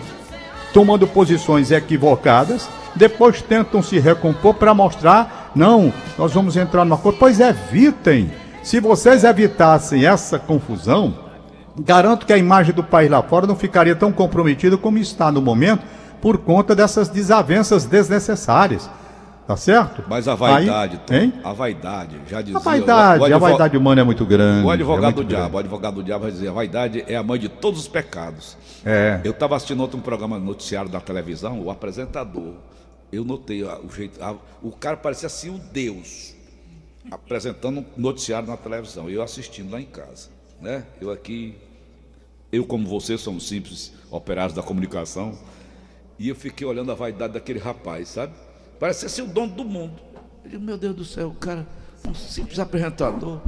tomando 0.73 1.07
posições 1.07 1.71
equivocadas, 1.71 2.69
depois 2.95 3.41
tentam 3.41 3.81
se 3.81 3.97
recompor 3.97 4.55
para 4.55 4.73
mostrar, 4.73 5.51
não, 5.55 5.91
nós 6.17 6.33
vamos 6.33 6.57
entrar 6.57 6.83
numa 6.85 6.97
coisa. 6.97 7.17
Pois 7.17 7.39
evitem. 7.39 8.31
Se 8.61 8.79
vocês 8.79 9.23
evitassem 9.23 10.05
essa 10.05 10.37
confusão, 10.39 11.25
Garanto 11.77 12.25
que 12.25 12.31
a 12.31 12.37
imagem 12.37 12.73
do 12.73 12.83
país 12.83 13.11
lá 13.11 13.21
fora 13.21 13.45
não 13.45 13.55
ficaria 13.55 13.95
tão 13.95 14.11
comprometida 14.11 14.77
como 14.77 14.97
está 14.97 15.29
no 15.31 15.41
momento 15.41 15.83
por 16.21 16.37
conta 16.37 16.73
dessas 16.73 17.09
desavenças 17.09 17.85
desnecessárias. 17.85 18.89
Tá 19.47 19.55
certo? 19.55 20.03
Mas 20.07 20.27
a 20.27 20.33
vaidade, 20.33 20.99
Aí? 21.07 21.31
Tom, 21.31 21.47
a 21.47 21.53
vaidade, 21.53 22.19
já 22.27 22.41
dizia. 22.41 22.57
A 22.57 22.59
vaidade, 22.59 23.19
o- 23.23 23.27
o 23.27 23.35
a 23.35 23.37
vaidade 23.37 23.77
humana 23.77 24.01
é 24.01 24.03
muito 24.03 24.25
grande. 24.25 24.65
O 24.65 24.71
é 24.71 24.73
advogado 24.73 25.03
muito 25.03 25.17
do 25.17 25.23
diabo, 25.25 25.41
grande. 25.43 25.55
o 25.55 25.59
advogado 25.59 25.93
do 25.95 26.03
diabo 26.03 26.23
vai 26.23 26.31
dizer, 26.31 26.47
a 26.47 26.51
vaidade 26.51 27.05
é 27.07 27.15
a 27.15 27.21
mãe 27.21 27.39
de 27.39 27.47
todos 27.47 27.81
os 27.81 27.87
pecados. 27.87 28.57
É. 28.83 29.21
Eu 29.23 29.31
estava 29.31 29.55
assistindo 29.55 29.81
outro 29.81 29.99
um 29.99 30.01
programa 30.01 30.39
noticiário 30.39 30.89
da 30.89 30.99
televisão, 30.99 31.61
o 31.61 31.69
apresentador, 31.69 32.55
eu 33.11 33.23
notei 33.23 33.63
a- 33.67 33.77
o 33.79 33.89
jeito, 33.93 34.21
a- 34.23 34.35
o 34.63 34.71
cara 34.71 34.97
parecia 34.97 35.27
assim 35.27 35.51
um 35.51 35.59
deus, 35.71 36.33
apresentando 37.11 37.81
um 37.81 37.85
noticiário 37.95 38.47
na 38.47 38.57
televisão, 38.57 39.07
eu 39.07 39.21
assistindo 39.21 39.71
lá 39.71 39.79
em 39.79 39.85
casa, 39.85 40.29
né? 40.59 40.83
Eu 40.99 41.11
aqui, 41.11 41.55
eu 42.51 42.65
como 42.65 42.87
você, 42.87 43.15
somos 43.15 43.47
simples 43.47 43.93
operários 44.09 44.55
da 44.55 44.63
comunicação, 44.63 45.37
e 46.17 46.29
eu 46.29 46.35
fiquei 46.35 46.65
olhando 46.65 46.91
a 46.91 46.95
vaidade 46.95 47.33
daquele 47.33 47.59
rapaz, 47.59 48.07
sabe? 48.07 48.33
Parecia 48.79 49.07
ser 49.09 49.21
o 49.23 49.27
dono 49.27 49.53
do 49.53 49.63
mundo. 49.63 49.93
Eu 50.43 50.51
digo, 50.51 50.63
meu 50.63 50.77
Deus 50.77 50.95
do 50.95 51.05
céu, 51.05 51.29
o 51.29 51.33
cara, 51.33 51.65
um 52.07 52.13
simples 52.13 52.59
apresentador. 52.59 53.39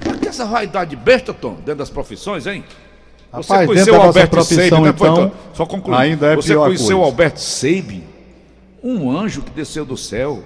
Pra 0.00 0.14
que 0.14 0.28
essa 0.28 0.44
vaidade 0.44 0.94
besta, 0.96 1.32
Tom, 1.34 1.54
dentro 1.56 1.76
das 1.76 1.90
profissões, 1.90 2.46
hein? 2.46 2.64
Você 3.32 3.52
Rapaz, 3.52 3.66
conheceu 3.66 3.94
o 3.94 4.00
Alberto 4.02 4.42
Seib, 4.42 4.80
né? 4.80 4.88
Então? 4.88 5.32
Só 5.52 5.66
concluindo. 5.66 6.00
ainda 6.00 6.26
é 6.28 6.36
Você 6.36 6.54
conheceu 6.54 7.00
o. 7.00 7.04
Alberto 7.04 7.40
Seib, 7.40 8.02
um 8.82 9.10
anjo 9.10 9.42
que 9.42 9.50
desceu 9.50 9.84
do 9.84 9.96
céu. 9.96 10.42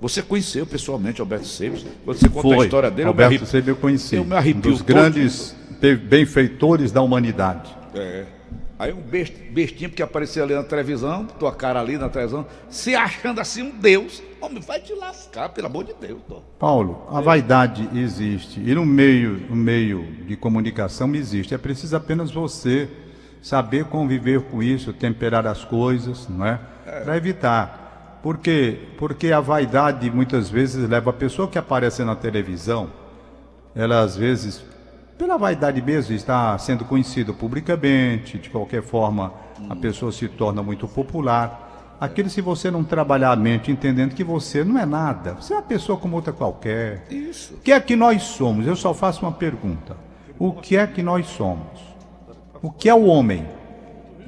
Você 0.00 0.22
conheceu 0.22 0.64
pessoalmente 0.64 1.20
o 1.20 1.22
Alberto 1.24 1.46
Seib? 1.46 1.84
Quando 2.04 2.16
você 2.18 2.28
conta 2.28 2.48
a 2.48 2.56
Foi. 2.56 2.64
história 2.66 2.90
dele, 2.90 3.02
eu 3.02 3.04
me 3.14 3.22
Alberto 3.22 3.30
arrepio. 3.34 3.46
Seib 3.46 3.68
eu 3.68 3.76
conheci. 3.76 4.16
eu 4.16 4.24
me 4.24 4.34
arrepio 4.34 4.58
Um 4.70 4.72
dos 4.72 4.78
todo. 4.78 4.86
grandes 4.86 5.54
be- 5.80 5.96
benfeitores 5.96 6.90
da 6.92 7.02
humanidade. 7.02 7.68
É. 7.94 8.24
Aí 8.78 8.92
um 8.92 9.00
best- 9.00 9.34
bestinho 9.50 9.90
que 9.90 10.02
apareceu 10.02 10.44
ali 10.44 10.54
na 10.54 10.62
televisão, 10.62 11.24
tua 11.26 11.52
cara 11.52 11.80
ali 11.80 11.98
na 11.98 12.08
televisão, 12.08 12.46
se 12.70 12.94
achando 12.94 13.40
assim 13.40 13.62
um 13.62 13.70
Deus. 13.70 14.22
Homem, 14.40 14.60
vai 14.62 14.78
te 14.80 14.94
lascar, 14.94 15.48
pelo 15.48 15.66
amor 15.66 15.82
de 15.84 15.94
Deus, 15.94 16.20
Tom. 16.28 16.42
Paulo, 16.60 17.04
a 17.10 17.20
vaidade 17.20 17.88
existe. 17.92 18.60
E 18.60 18.72
no 18.74 18.86
meio, 18.86 19.46
no 19.50 19.56
meio 19.56 20.04
de 20.26 20.36
comunicação 20.36 21.12
existe. 21.16 21.52
É 21.54 21.58
preciso 21.58 21.96
apenas 21.96 22.30
você 22.30 22.88
saber 23.42 23.84
conviver 23.86 24.42
com 24.42 24.62
isso, 24.62 24.92
temperar 24.92 25.44
as 25.46 25.64
coisas, 25.64 26.28
não 26.28 26.46
é? 26.46 26.60
Para 27.02 27.16
evitar. 27.16 28.20
Por 28.22 28.38
quê? 28.38 28.78
Porque 28.96 29.32
a 29.32 29.40
vaidade 29.40 30.08
muitas 30.10 30.48
vezes 30.48 30.88
leva 30.88 31.10
a 31.10 31.12
pessoa 31.12 31.48
que 31.48 31.58
aparece 31.58 32.04
na 32.04 32.14
televisão, 32.14 32.90
ela 33.74 34.00
às 34.02 34.16
vezes, 34.16 34.64
pela 35.18 35.36
vaidade 35.36 35.82
mesmo, 35.82 36.14
está 36.14 36.56
sendo 36.58 36.84
conhecida 36.84 37.32
publicamente, 37.32 38.38
de 38.38 38.48
qualquer 38.48 38.82
forma 38.82 39.32
a 39.68 39.74
pessoa 39.74 40.12
se 40.12 40.28
torna 40.28 40.62
muito 40.62 40.86
popular. 40.86 41.96
Aquilo 42.00 42.30
se 42.30 42.40
você 42.40 42.70
não 42.70 42.84
trabalhar 42.84 43.32
a 43.32 43.36
mente 43.36 43.72
entendendo 43.72 44.14
que 44.14 44.22
você 44.22 44.62
não 44.62 44.78
é 44.78 44.86
nada, 44.86 45.34
você 45.34 45.52
é 45.52 45.56
uma 45.56 45.62
pessoa 45.62 45.98
como 45.98 46.14
outra 46.14 46.32
qualquer. 46.32 47.04
Isso. 47.10 47.54
O 47.54 47.58
que 47.58 47.72
é 47.72 47.80
que 47.80 47.96
nós 47.96 48.22
somos? 48.22 48.64
Eu 48.66 48.76
só 48.76 48.94
faço 48.94 49.26
uma 49.26 49.32
pergunta. 49.32 49.96
O 50.38 50.52
que 50.52 50.76
é 50.76 50.86
que 50.86 51.02
nós 51.02 51.26
somos? 51.26 51.80
O 52.62 52.70
que 52.70 52.88
é 52.88 52.94
o 52.94 53.06
homem? 53.06 53.44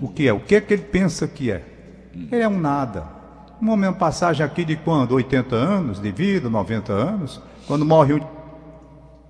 O 0.02 0.09
que 0.09 0.26
é? 0.26 0.32
O 0.32 0.40
que 0.40 0.56
é 0.56 0.61
que 0.61 0.75
ele 0.75 0.82
pensa 0.82 1.28
que 1.28 1.52
é? 1.52 1.64
Ele 2.12 2.42
é 2.42 2.49
um 2.49 2.59
nada. 2.59 3.04
Um 3.62 3.70
homem, 3.70 3.88
uma 3.88 3.97
passagem 3.97 4.44
aqui 4.44 4.64
de 4.64 4.75
quando? 4.75 5.12
80 5.12 5.54
anos 5.54 6.00
de 6.00 6.11
vida, 6.11 6.50
90 6.50 6.92
anos? 6.92 7.40
Quando 7.68 7.85
morre 7.85 8.20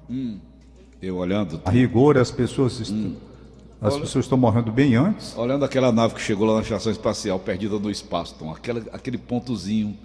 um 0.08 0.40
Eu 1.02 1.16
olhando, 1.16 1.58
a 1.64 1.70
rigor, 1.70 2.18
as 2.18 2.30
pessoas 2.30 2.78
estão, 2.78 3.16
as 3.80 3.96
pessoas 3.96 4.26
estão 4.26 4.36
morrendo 4.36 4.70
bem 4.70 4.96
antes. 4.96 5.34
olhando 5.34 5.64
aquela 5.64 5.90
nave 5.90 6.14
que 6.14 6.20
chegou 6.20 6.46
lá 6.46 6.56
na 6.56 6.60
estação 6.60 6.92
espacial, 6.92 7.38
perdida 7.38 7.78
no 7.78 7.90
espaço, 7.90 8.36
Tom, 8.38 8.52
aquela, 8.52 8.82
aquele 8.92 9.16
pontozinho 9.16 9.96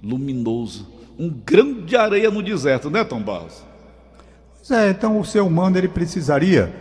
luminoso, 0.00 0.86
um 1.18 1.28
grão 1.28 1.80
de 1.84 1.96
areia 1.96 2.30
no 2.30 2.40
deserto, 2.40 2.88
né, 2.88 3.02
Tom 3.02 3.20
Barros? 3.20 3.64
Pois 4.56 4.70
é, 4.70 4.90
então 4.90 5.18
o 5.18 5.24
ser 5.24 5.40
humano 5.40 5.76
ele 5.76 5.88
precisaria 5.88 6.72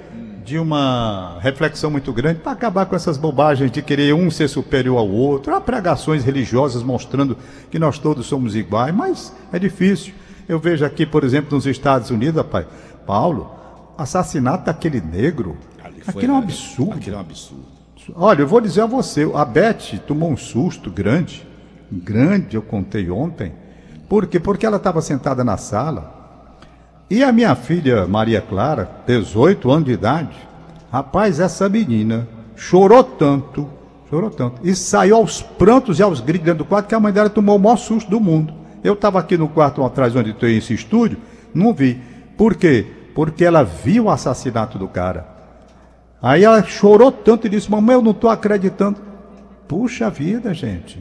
de 0.46 0.60
uma 0.60 1.40
reflexão 1.40 1.90
muito 1.90 2.14
grande 2.14 2.42
para 2.42 2.52
acabar 2.52 2.86
com 2.86 2.96
essas 2.96 3.18
bobagens 3.18 3.72
de 3.72 3.82
querer 3.82 4.14
um 4.14 4.30
ser 4.30 4.50
superior 4.50 5.00
ao 5.00 5.10
outro. 5.10 5.56
Há 5.56 5.60
pregações 5.60 6.24
religiosas 6.24 6.84
mostrando 6.84 7.36
que 7.72 7.80
nós 7.80 7.98
todos 7.98 8.28
somos 8.28 8.56
iguais, 8.56 8.94
mas 8.94 9.34
é 9.52 9.58
difícil. 9.58 10.14
Eu 10.48 10.60
vejo 10.60 10.86
aqui, 10.86 11.08
por 11.08 11.24
exemplo, 11.24 11.56
nos 11.56 11.66
Estados 11.66 12.12
Unidos, 12.12 12.36
rapaz, 12.36 12.68
Paulo, 13.08 13.63
assassinato 13.98 14.66
daquele 14.66 15.02
negro. 15.02 15.58
Ali 15.84 16.02
foi- 16.02 16.14
Aquilo 16.24 16.34
é 16.34 16.36
um 16.36 16.40
absurdo. 16.40 16.94
Aquilo 16.94 17.16
é 17.16 17.20
um 17.20 17.22
absurdo. 17.22 17.64
Olha, 18.16 18.42
eu 18.42 18.48
vou 18.48 18.60
dizer 18.60 18.82
a 18.82 18.86
você, 18.86 19.30
a 19.34 19.46
Beth 19.46 20.00
tomou 20.06 20.30
um 20.30 20.36
susto 20.38 20.92
grande, 20.92 21.48
grande, 21.92 22.56
eu 22.56 22.62
contei 22.62 23.10
ontem. 23.10 23.54
Por 24.10 24.28
quê? 24.28 24.40
Porque 24.40 24.66
ela 24.66 24.76
estava 24.78 25.02
sentada 25.02 25.44
na 25.44 25.56
sala 25.58 26.14
e 27.10 27.24
a 27.24 27.32
minha 27.32 27.56
filha 27.56 28.06
Maria 28.08 28.42
Clara, 28.42 28.90
18 29.08 29.72
anos 29.72 29.86
de 29.86 29.92
idade, 29.94 30.36
rapaz, 30.92 31.40
essa 31.40 31.70
menina 31.70 32.28
chorou 32.56 33.04
tanto, 33.04 33.70
chorou 34.10 34.30
tanto, 34.30 34.60
e 34.64 34.76
saiu 34.76 35.16
aos 35.16 35.42
prantos 35.42 36.00
e 36.00 36.04
aos 36.04 36.20
gritos 36.20 36.46
dentro 36.46 36.60
do 36.64 36.66
quarto 36.66 36.88
que 36.88 36.96
a 36.96 37.00
mãe 37.00 37.14
dela 37.14 37.30
tomou 37.30 37.56
o 37.56 37.60
maior 37.60 37.78
susto 37.78 38.10
do 38.12 38.20
mundo. 38.20 38.54
Eu 38.84 38.94
estava 38.94 39.18
aqui 39.20 39.38
no 39.38 39.48
quarto 39.48 39.84
atrás 39.84 40.14
onde 40.16 40.34
tem 40.34 40.58
esse 40.58 40.74
estúdio, 40.74 41.18
não 41.54 41.74
vi. 41.74 42.02
Por 42.38 42.56
quê? 42.56 42.86
Porque 43.14 43.46
ela 43.46 43.64
viu 43.64 44.06
o 44.06 44.10
assassinato 44.10 44.78
do 44.78 44.88
cara. 44.88 45.28
Aí 46.22 46.44
ela 46.44 46.64
chorou 46.64 47.12
tanto 47.12 47.48
e 47.48 47.50
disse: 47.50 47.70
Mamãe, 47.70 47.96
eu 47.96 48.02
não 48.02 48.12
estou 48.12 48.30
acreditando. 48.30 49.00
Puxa 49.68 50.10
vida, 50.10 50.54
gente. 50.54 51.00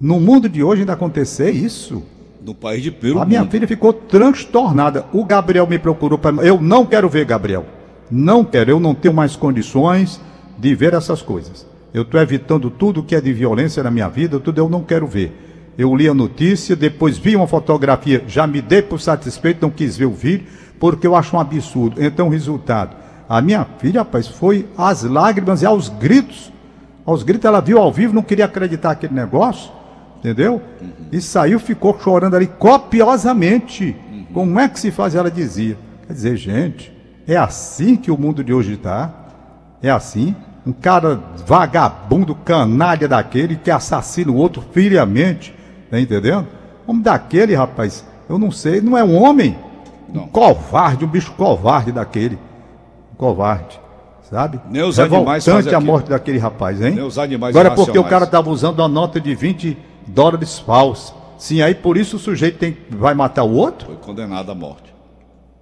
No 0.00 0.20
mundo 0.20 0.48
de 0.48 0.62
hoje 0.62 0.82
ainda 0.82 0.92
acontecer 0.92 1.50
isso? 1.50 2.02
No 2.42 2.54
país 2.54 2.82
de 2.82 2.90
Peru. 2.90 3.20
A 3.20 3.26
minha 3.26 3.40
mundo. 3.40 3.50
filha 3.50 3.66
ficou 3.66 3.92
transtornada. 3.92 5.06
O 5.12 5.24
Gabriel 5.24 5.66
me 5.66 5.78
procurou 5.78 6.18
para. 6.18 6.36
Eu 6.44 6.60
não 6.60 6.86
quero 6.86 7.08
ver 7.08 7.24
Gabriel. 7.24 7.66
Não 8.10 8.44
quero. 8.44 8.70
Eu 8.70 8.80
não 8.80 8.94
tenho 8.94 9.12
mais 9.12 9.36
condições 9.36 10.20
de 10.58 10.74
ver 10.74 10.94
essas 10.94 11.22
coisas. 11.22 11.66
Eu 11.92 12.02
estou 12.02 12.20
evitando 12.20 12.70
tudo 12.70 13.02
que 13.02 13.14
é 13.14 13.20
de 13.20 13.32
violência 13.32 13.82
na 13.82 13.90
minha 13.90 14.08
vida, 14.08 14.38
tudo 14.38 14.58
eu 14.58 14.68
não 14.68 14.82
quero 14.82 15.06
ver. 15.06 15.32
Eu 15.78 15.94
li 15.94 16.08
a 16.08 16.14
notícia, 16.14 16.74
depois 16.74 17.16
vi 17.16 17.36
uma 17.36 17.46
fotografia, 17.46 18.24
já 18.26 18.46
me 18.46 18.60
dei 18.60 18.82
por 18.82 19.00
satisfeito, 19.00 19.62
não 19.62 19.70
quis 19.70 19.96
ver 19.96 20.06
o 20.06 20.12
vídeo, 20.12 20.46
porque 20.78 21.06
eu 21.06 21.14
acho 21.14 21.36
um 21.36 21.40
absurdo. 21.40 22.02
Então, 22.02 22.28
resultado: 22.28 22.96
a 23.28 23.40
minha 23.40 23.66
filha, 23.78 24.00
rapaz, 24.00 24.26
foi 24.26 24.66
às 24.76 25.02
lágrimas 25.02 25.62
e 25.62 25.66
aos 25.66 25.88
gritos. 25.88 26.52
Aos 27.04 27.22
gritos, 27.22 27.44
ela 27.44 27.60
viu 27.60 27.78
ao 27.78 27.92
vivo, 27.92 28.14
não 28.14 28.22
queria 28.22 28.44
acreditar 28.44 28.90
aquele 28.90 29.14
negócio, 29.14 29.70
entendeu? 30.18 30.60
E 31.10 31.20
saiu, 31.20 31.58
ficou 31.58 31.98
chorando 31.98 32.36
ali 32.36 32.46
copiosamente. 32.46 33.96
Como 34.32 34.60
é 34.60 34.68
que 34.68 34.78
se 34.78 34.90
faz? 34.90 35.14
Ela 35.14 35.30
dizia. 35.30 35.76
Quer 36.06 36.12
dizer, 36.12 36.36
gente, 36.36 36.92
é 37.26 37.36
assim 37.36 37.96
que 37.96 38.10
o 38.10 38.18
mundo 38.18 38.44
de 38.44 38.52
hoje 38.52 38.74
está? 38.74 39.10
É 39.82 39.90
assim? 39.90 40.34
Um 40.66 40.72
cara 40.72 41.20
vagabundo, 41.46 42.34
canalha 42.34 43.08
daquele, 43.08 43.56
que 43.56 43.70
assassina 43.70 44.30
o 44.30 44.36
outro 44.36 44.62
friamente, 44.72 45.54
tá 45.90 45.98
entendendo? 45.98 46.46
Homem 46.86 47.02
daquele, 47.02 47.54
rapaz, 47.54 48.04
eu 48.28 48.38
não 48.38 48.50
sei, 48.50 48.80
não 48.80 48.96
é 48.96 49.04
um 49.04 49.14
homem. 49.14 49.56
Um 50.14 50.26
covarde, 50.28 51.04
um 51.04 51.08
bicho 51.08 51.32
covarde 51.32 51.92
daquele. 51.92 52.36
Um 53.12 53.16
covarde, 53.16 53.78
sabe? 54.22 54.60
Nem 54.70 54.82
os 54.82 54.98
animais 54.98 55.44
Revoltante 55.44 55.64
fazem 55.64 55.74
a 55.74 55.76
aquilo. 55.78 55.92
morte 55.92 56.08
daquele 56.08 56.38
rapaz, 56.38 56.80
hein? 56.80 56.94
Nem 56.94 57.04
os 57.04 57.18
animais 57.18 57.54
Agora 57.54 57.74
porque 57.74 57.98
o 57.98 58.04
cara 58.04 58.24
estava 58.24 58.48
usando 58.50 58.78
uma 58.80 58.88
nota 58.88 59.20
de 59.20 59.34
20 59.34 59.76
dólares 60.06 60.58
falsa. 60.58 61.12
Sim, 61.36 61.60
aí 61.62 61.74
por 61.74 61.96
isso 61.96 62.16
o 62.16 62.18
sujeito 62.18 62.58
tem, 62.58 62.76
vai 62.90 63.14
matar 63.14 63.44
o 63.44 63.52
outro? 63.52 63.86
Foi 63.86 63.96
condenado 63.96 64.50
à 64.50 64.54
morte. 64.54 64.92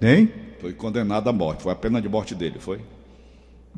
Hein? 0.01 0.31
Foi 0.61 0.73
condenado 0.73 1.29
à 1.29 1.33
morte. 1.33 1.63
Foi 1.63 1.73
a 1.73 1.77
pena 1.77 2.01
de 2.01 2.09
morte 2.09 2.35
dele, 2.35 2.59
foi? 2.59 2.81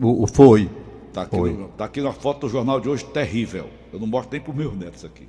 O, 0.01 0.23
o- 0.23 0.27
foi. 0.27 0.71
Tá 1.13 1.23
aqui, 1.23 1.37
Foi. 1.37 1.53
no- 1.55 1.69
tá 1.69 1.87
aqui 1.87 2.01
na 2.01 2.13
foto 2.13 2.41
do 2.47 2.49
jornal 2.49 2.79
de 2.79 2.89
hoje, 2.89 3.05
terrível. 3.05 3.67
Eu 3.93 3.99
não 3.99 4.07
mostro 4.07 4.31
nem 4.33 4.41
para 4.41 4.53
meus 4.55 4.77
netos 4.77 5.05
aqui. 5.05 5.27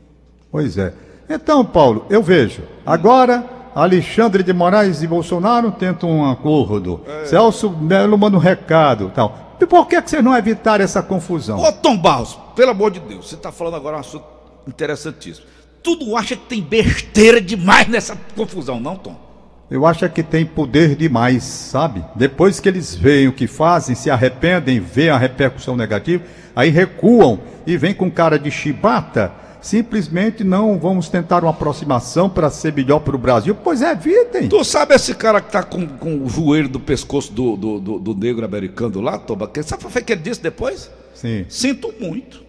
Pois 0.51 0.77
é. 0.77 0.93
Então, 1.27 1.63
Paulo, 1.65 2.05
eu 2.10 2.22
vejo. 2.22 2.62
Agora, 2.86 3.43
Alexandre 3.75 4.43
de 4.43 4.53
Moraes 4.53 5.01
e 5.01 5.07
Bolsonaro 5.07 5.71
tentam 5.71 6.09
um 6.09 6.29
acordo. 6.29 7.01
Celso 7.25 7.69
Melo 7.69 8.17
manda 8.17 8.38
um 8.38 8.39
recado 8.39 9.11
tal. 9.13 9.57
E 9.59 9.65
por 9.65 9.88
que, 9.88 10.01
que 10.01 10.09
vocês 10.09 10.23
não 10.23 10.35
evitaram 10.35 10.83
essa 10.83 11.03
confusão? 11.03 11.59
Ô 11.59 11.71
Tom 11.71 11.97
Barros, 11.97 12.38
pelo 12.55 12.71
amor 12.71 12.91
de 12.91 12.99
Deus, 12.99 13.27
você 13.29 13.35
está 13.35 13.51
falando 13.51 13.75
agora 13.75 13.97
um 13.97 13.99
assunto 13.99 14.25
interessantíssimo. 14.67 15.45
Tudo 15.83 16.15
acha 16.15 16.35
que 16.35 16.45
tem 16.45 16.61
besteira 16.61 17.41
demais 17.41 17.88
nessa 17.88 18.17
confusão, 18.35 18.79
não, 18.79 18.95
Tom? 18.95 19.29
Eu 19.69 19.85
acho 19.85 20.03
é 20.03 20.09
que 20.09 20.23
tem 20.23 20.45
poder 20.45 20.95
demais, 20.95 21.43
sabe? 21.43 22.03
Depois 22.15 22.59
que 22.59 22.67
eles 22.67 22.95
veem 22.95 23.27
o 23.27 23.33
que 23.33 23.45
fazem, 23.45 23.95
se 23.95 24.09
arrependem, 24.09 24.79
veem 24.79 25.09
a 25.09 25.17
repercussão 25.17 25.77
negativa, 25.77 26.23
aí 26.55 26.69
recuam 26.69 27.39
e 27.67 27.77
vem 27.77 27.93
com 27.93 28.09
cara 28.09 28.39
de 28.39 28.49
chibata 28.49 29.31
simplesmente 29.62 30.44
não 30.44 30.78
vamos 30.80 31.10
tentar 31.10 31.44
uma 31.44 31.51
aproximação 31.51 32.30
para 32.30 32.50
ser 32.50 32.74
melhor 32.74 33.00
para 33.00 33.16
o 33.16 33.20
Brasil. 33.20 33.56
Pois 33.56 33.82
evitem. 33.82 34.48
Tu 34.48 34.63
sabe 34.63 34.96
esse 34.96 35.13
cara 35.13 35.42
que 35.42 35.51
tá 35.51 35.63
com, 35.63 35.86
com 35.88 36.24
o 36.24 36.30
joelho 36.30 36.70
do 36.70 36.80
pescoço 36.80 37.32
do, 37.34 37.56
do, 37.56 37.80
do, 37.80 38.00
do 38.00 38.16
negro 38.16 38.46
americano 38.46 39.01
lá, 39.01 39.18
Toba? 39.18 39.48
Que- 39.48 39.63
Sabe 39.63 39.86
o 39.86 39.89
que 39.89 40.12
ele 40.13 40.22
disse 40.22 40.42
depois? 40.42 40.89
Sim, 41.13 41.46
Sinto 41.50 41.94
muito. 42.00 42.42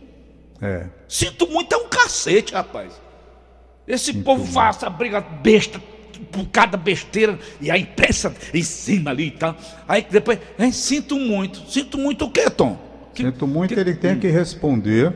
é. 0.61 0.87
Sinto 1.09 1.49
muito 1.49 1.75
é 1.75 1.79
um 1.79 1.88
cacete, 1.88 2.52
rapaz. 2.55 2.93
Esse 3.88 4.12
povo 4.14 4.45
faz 4.45 4.76
essa 4.76 4.88
briga 4.88 5.21
besta 5.21 5.81
por 6.31 6.47
cada 6.47 6.76
besteira 6.76 7.37
e 7.61 7.71
a 7.71 7.76
imprensa 7.79 8.33
em 8.55 8.62
cima 8.62 9.11
ali 9.11 9.26
e 9.29 9.31
tal. 9.33 9.57
Aí 9.88 10.07
depois, 10.09 10.38
hein, 10.59 10.71
sinto 10.71 11.17
muito. 11.17 11.69
Sinto 11.69 11.99
muito 11.99 12.26
o 12.26 12.31
quê, 12.31 12.49
Tom? 12.49 12.79
Que- 13.12 13.25
Sinto 13.25 13.47
muito, 13.49 13.75
que- 13.75 13.81
ele 13.81 13.95
tem 13.95 14.17
que 14.21 14.29
responder, 14.29 15.12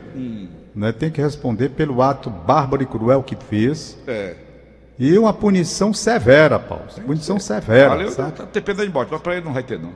né? 0.75 0.91
Tem 0.91 1.09
que 1.09 1.21
responder 1.21 1.69
pelo 1.69 2.01
ato 2.01 2.29
bárbaro 2.29 2.83
e 2.83 2.85
cruel 2.85 3.23
que 3.23 3.35
fez. 3.35 3.97
É. 4.05 4.35
E 4.97 5.17
uma 5.17 5.33
punição 5.33 5.93
severa, 5.93 6.57
Paulo. 6.57 6.85
Punição 7.05 7.39
severa, 7.39 7.89
Valeu, 7.89 8.11
sabe? 8.11 8.31
tá 8.33 8.45
dependendo 8.51 8.83
de 8.83 8.89
embora, 8.89 9.07
mas 9.11 9.21
pra 9.21 9.35
ele 9.35 9.45
não 9.45 9.53
vai 9.53 9.63
ter, 9.63 9.79
não. 9.79 9.91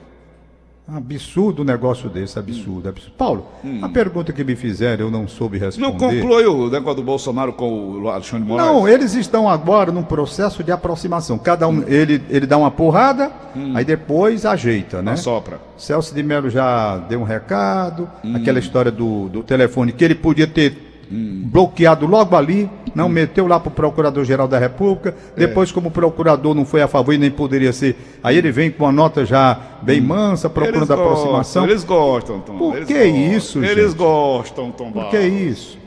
Absurdo 0.98 1.62
um 1.62 1.66
negócio 1.66 2.10
desse, 2.10 2.38
absurdo, 2.40 2.90
absurdo. 2.90 3.14
Paulo, 3.18 3.46
a 3.82 3.90
pergunta 3.90 4.34
que 4.34 4.44
me 4.44 4.56
fizeram 4.56 5.06
eu 5.06 5.12
não 5.12 5.28
soube 5.28 5.58
responder. 5.58 5.88
Não 5.88 5.98
conclui 5.98 6.46
o 6.46 6.70
negócio 6.70 6.98
do 6.98 7.04
Bolsonaro 7.04 7.54
com 7.54 8.02
o 8.02 8.10
Alexandre 8.10 8.48
Moraes? 8.48 8.70
Não, 8.70 8.88
eles 8.88 9.14
estão 9.14 9.48
agora 9.48 9.92
num 9.92 10.04
processo 10.04 10.64
de 10.64 10.72
aproximação. 10.72 11.38
Cada 11.38 11.68
um, 11.68 11.84
ele, 11.88 12.22
ele 12.30 12.46
dá 12.46 12.58
uma 12.58 12.72
porrada, 12.72 13.32
aí 13.76 13.86
depois 13.86 14.46
ajeita, 14.46 15.02
né? 15.02 15.14
Assopra. 15.14 15.60
Celso 15.78 16.14
de 16.14 16.24
Mello 16.24 16.50
já 16.50 16.98
deu 16.98 17.22
um 17.22 17.24
recado, 17.24 18.10
aquela 18.36 18.60
história 18.60 18.92
do, 18.92 19.30
do 19.30 19.44
telefone 19.44 19.92
que 19.92 20.04
ele 20.04 20.16
podia 20.16 20.48
ter 20.48 20.89
bloqueado 21.12 22.06
logo 22.06 22.36
ali, 22.36 22.70
não 22.94 23.10
meteu 23.10 23.48
lá 23.48 23.60
para 23.60 23.70
o 23.70 23.72
Procurador-Geral 23.72 24.48
da 24.48 24.60
República, 24.60 25.16
depois 25.36 25.72
como 25.72 25.88
o 25.90 25.92
procurador 25.92 26.54
não 26.54 26.66
foi 26.66 26.82
a 26.82 26.88
favor 26.88 27.14
e 27.14 27.18
nem 27.18 27.32
poderia 27.32 27.74
ser, 27.74 27.96
aí 28.24 28.38
ele 28.38 28.52
vem 28.52 28.70
com 28.70 28.84
uma 28.86 28.92
nota 28.92 29.26
já 29.26 29.58
bem 29.82 30.00
mansa, 30.02 30.50
procurando 30.50 30.78
Eles 30.84 30.92
aproximação. 30.92 31.64
Gostam, 31.64 31.66
eles 31.66 31.84
gostam, 31.84 32.40
Tom. 32.42 32.58
Por 32.58 32.76
eles 32.78 32.88
que 32.88 32.94
gostam. 32.94 33.16
isso, 33.38 33.64
Eles 33.64 33.86
gente? 33.90 33.98
gostam, 33.98 34.72
Tom 34.72 34.92
Por 34.92 35.10
que 35.10 35.18
é 35.18 35.28
isso? 35.28 35.78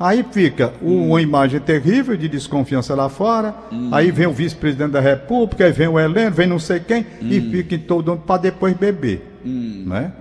Aí 0.00 0.24
fica 0.32 0.72
Hum. 0.82 1.10
uma 1.10 1.22
imagem 1.22 1.60
terrível 1.60 2.16
de 2.16 2.28
desconfiança 2.28 2.92
lá 2.94 3.08
fora, 3.08 3.54
Hum. 3.70 3.90
aí 3.92 4.10
vem 4.10 4.26
o 4.26 4.32
vice-presidente 4.32 4.90
da 4.90 5.00
República, 5.00 5.64
aí 5.64 5.70
vem 5.72 5.86
o 5.86 5.98
Heleno, 5.98 6.32
vem 6.34 6.46
não 6.48 6.58
sei 6.58 6.80
quem, 6.80 7.06
e 7.20 7.38
Hum. 7.38 7.50
fica 7.52 7.76
em 7.76 7.78
todo 7.78 8.10
mundo 8.10 8.22
para 8.26 8.40
depois 8.42 8.74
beber. 8.74 9.28
Né? 9.44 10.12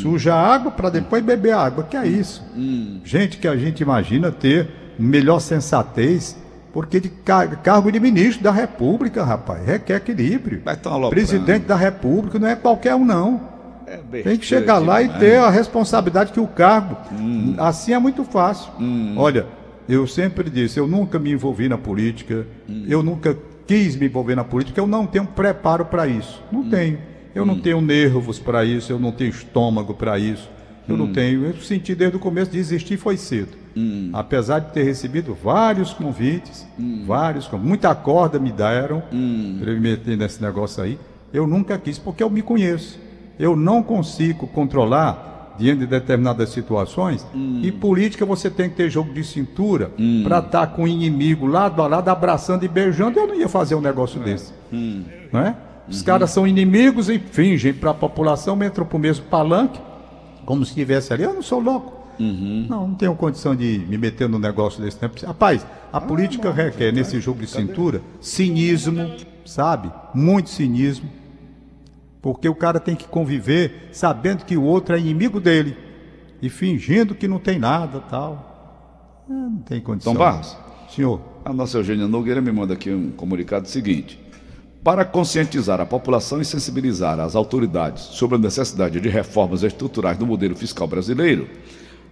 Suja 0.00 0.34
a 0.34 0.54
água 0.54 0.70
para 0.70 0.90
depois 0.90 1.22
beber 1.22 1.52
água. 1.54 1.84
Que 1.84 1.96
é 1.96 2.06
isso? 2.06 2.42
Hum. 2.56 3.00
Gente 3.04 3.38
que 3.38 3.46
a 3.48 3.56
gente 3.56 3.80
imagina 3.82 4.30
ter 4.32 4.68
melhor 4.98 5.40
sensatez, 5.40 6.36
porque 6.72 7.00
de 7.00 7.08
car- 7.08 7.60
cargo 7.62 7.90
de 7.90 7.98
ministro 8.00 8.42
da 8.42 8.50
República, 8.50 9.24
rapaz, 9.24 9.64
requer 9.66 9.96
equilíbrio. 9.96 10.60
Presidente 11.10 11.66
da 11.66 11.76
República 11.76 12.38
não 12.38 12.48
é 12.48 12.56
qualquer 12.56 12.94
um, 12.94 13.04
não. 13.04 13.40
É 13.86 13.96
Tem 13.96 14.04
besteira 14.10 14.38
que 14.38 14.46
chegar 14.46 14.78
lá 14.78 15.02
e 15.02 15.08
ter 15.18 15.36
a 15.36 15.50
responsabilidade 15.50 16.32
que 16.32 16.40
o 16.40 16.46
cargo. 16.46 16.96
Assim 17.58 17.92
é 17.92 17.98
muito 17.98 18.24
fácil. 18.24 18.72
Olha, 19.16 19.46
eu 19.88 20.06
sempre 20.06 20.48
disse, 20.48 20.78
eu 20.78 20.86
nunca 20.86 21.18
me 21.18 21.30
envolvi 21.32 21.68
na 21.68 21.76
política, 21.76 22.46
eu 22.88 23.02
nunca 23.02 23.36
quis 23.66 23.94
me 23.96 24.06
envolver 24.06 24.34
na 24.34 24.44
política, 24.44 24.80
eu 24.80 24.86
não 24.86 25.06
tenho 25.06 25.26
preparo 25.26 25.84
para 25.84 26.06
isso. 26.06 26.42
Não 26.50 26.62
tenho. 26.70 26.98
Eu 27.34 27.46
não 27.46 27.58
tenho 27.58 27.80
nervos 27.80 28.38
para 28.38 28.64
isso, 28.64 28.92
eu 28.92 28.98
não 28.98 29.12
tenho 29.12 29.30
estômago 29.30 29.94
para 29.94 30.18
isso. 30.18 30.48
Eu 30.88 30.96
não 30.96 31.12
tenho. 31.12 31.44
Eu 31.46 31.54
senti 31.56 31.94
desde 31.94 32.16
o 32.16 32.20
começo 32.20 32.50
desistir 32.50 32.96
foi 32.96 33.16
cedo. 33.16 33.56
Apesar 34.12 34.58
de 34.58 34.72
ter 34.72 34.82
recebido 34.82 35.34
vários 35.34 35.92
convites, 35.94 36.66
vários, 37.06 37.46
convites, 37.46 37.68
muita 37.68 37.94
corda 37.94 38.38
me 38.38 38.52
deram 38.52 39.02
para 39.58 39.70
eu 39.70 39.74
me 39.74 39.80
meter 39.80 40.16
nesse 40.16 40.42
negócio 40.42 40.82
aí. 40.82 40.98
Eu 41.32 41.46
nunca 41.46 41.78
quis, 41.78 41.98
porque 41.98 42.22
eu 42.22 42.28
me 42.28 42.42
conheço. 42.42 42.98
Eu 43.38 43.56
não 43.56 43.82
consigo 43.82 44.46
controlar 44.46 45.54
diante 45.58 45.80
de 45.80 45.86
determinadas 45.86 46.50
situações. 46.50 47.26
E 47.62 47.72
política 47.72 48.26
você 48.26 48.50
tem 48.50 48.68
que 48.68 48.76
ter 48.76 48.90
jogo 48.90 49.12
de 49.14 49.24
cintura 49.24 49.90
para 50.24 50.40
estar 50.40 50.66
com 50.68 50.82
o 50.82 50.88
inimigo 50.88 51.46
lado 51.46 51.80
a 51.80 51.86
lado, 51.86 52.08
abraçando 52.08 52.64
e 52.64 52.68
beijando. 52.68 53.18
Eu 53.18 53.26
não 53.26 53.34
ia 53.34 53.48
fazer 53.48 53.74
um 53.74 53.80
negócio 53.80 54.20
desse. 54.20 54.52
Não 55.32 55.40
é? 55.40 55.56
Os 55.88 56.00
caras 56.02 56.30
são 56.30 56.46
inimigos 56.46 57.08
e 57.08 57.18
fingem 57.18 57.74
para 57.74 57.90
a 57.90 57.94
população, 57.94 58.62
entram 58.62 58.86
para 58.86 58.96
o 58.96 59.00
mesmo 59.00 59.26
palanque, 59.26 59.80
como 60.44 60.64
se 60.64 60.70
estivesse 60.70 61.12
ali. 61.12 61.24
Eu 61.24 61.34
não 61.34 61.42
sou 61.42 61.60
louco. 61.60 62.00
Não, 62.18 62.88
não 62.88 62.94
tenho 62.94 63.14
condição 63.16 63.54
de 63.56 63.84
me 63.88 63.98
meter 63.98 64.28
no 64.28 64.38
negócio 64.38 64.82
desse 64.82 64.96
tempo. 64.96 65.14
Rapaz, 65.26 65.66
a 65.92 66.00
política 66.00 66.52
requer 66.52 66.92
nesse 66.92 67.20
jogo 67.20 67.40
de 67.40 67.46
cintura 67.48 68.00
cinismo, 68.20 69.16
sabe? 69.44 69.90
Muito 70.14 70.50
cinismo. 70.50 71.08
Porque 72.20 72.48
o 72.48 72.54
cara 72.54 72.78
tem 72.78 72.94
que 72.94 73.06
conviver 73.08 73.88
sabendo 73.90 74.44
que 74.44 74.56
o 74.56 74.62
outro 74.62 74.94
é 74.94 75.00
inimigo 75.00 75.40
dele 75.40 75.76
e 76.40 76.48
fingindo 76.48 77.14
que 77.14 77.26
não 77.26 77.38
tem 77.38 77.58
nada 77.58 77.98
tal. 78.00 79.24
É, 79.28 79.32
Não 79.32 79.58
tem 79.58 79.80
condição. 79.80 80.12
Tom 80.12 80.18
Barros. 80.18 80.56
Senhor. 80.88 81.20
A 81.44 81.52
nossa 81.52 81.78
Eugênia 81.78 82.06
Nogueira 82.06 82.40
me 82.40 82.52
manda 82.52 82.74
aqui 82.74 82.90
um 82.92 83.10
comunicado 83.10 83.66
seguinte. 83.66 84.20
Para 84.84 85.04
conscientizar 85.04 85.80
a 85.80 85.86
população 85.86 86.40
e 86.40 86.44
sensibilizar 86.44 87.20
as 87.20 87.36
autoridades 87.36 88.02
sobre 88.02 88.34
a 88.34 88.38
necessidade 88.38 89.00
de 89.00 89.08
reformas 89.08 89.62
estruturais 89.62 90.18
no 90.18 90.26
modelo 90.26 90.56
fiscal 90.56 90.88
brasileiro, 90.88 91.48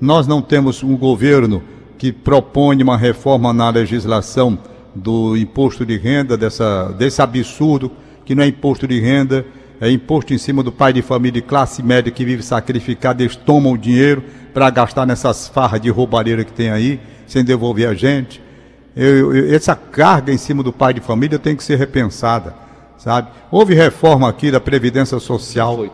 Nós 0.00 0.26
não 0.26 0.40
temos 0.40 0.82
um 0.82 0.96
governo 0.96 1.62
que 2.02 2.10
propõe 2.10 2.82
uma 2.82 2.96
reforma 2.96 3.52
na 3.52 3.70
legislação 3.70 4.58
do 4.92 5.36
imposto 5.36 5.86
de 5.86 5.96
renda, 5.96 6.36
dessa, 6.36 6.88
desse 6.98 7.22
absurdo, 7.22 7.92
que 8.24 8.34
não 8.34 8.42
é 8.42 8.48
imposto 8.48 8.88
de 8.88 8.98
renda, 8.98 9.46
é 9.80 9.88
imposto 9.88 10.34
em 10.34 10.38
cima 10.38 10.64
do 10.64 10.72
pai 10.72 10.92
de 10.92 11.00
família 11.00 11.40
de 11.40 11.46
classe 11.46 11.80
média 11.80 12.10
que 12.10 12.24
vive 12.24 12.42
sacrificado, 12.42 13.22
eles 13.22 13.36
tomam 13.36 13.74
o 13.74 13.78
dinheiro 13.78 14.20
para 14.52 14.68
gastar 14.68 15.06
nessas 15.06 15.46
farras 15.46 15.80
de 15.80 15.90
roubalheira 15.90 16.42
que 16.42 16.52
tem 16.52 16.70
aí, 16.70 16.98
sem 17.24 17.44
devolver 17.44 17.88
a 17.88 17.94
gente. 17.94 18.42
Eu- 18.96 19.32
eu- 19.32 19.54
essa 19.54 19.76
carga 19.76 20.32
em 20.32 20.38
cima 20.38 20.60
do 20.60 20.72
pai 20.72 20.92
de 20.92 21.00
família 21.00 21.38
tem 21.38 21.54
que 21.54 21.62
ser 21.62 21.78
repensada, 21.78 22.52
sabe? 22.98 23.28
Houve 23.48 23.74
reforma 23.74 24.28
aqui 24.28 24.50
da 24.50 24.58
Previdência 24.58 25.20
Social, 25.20 25.86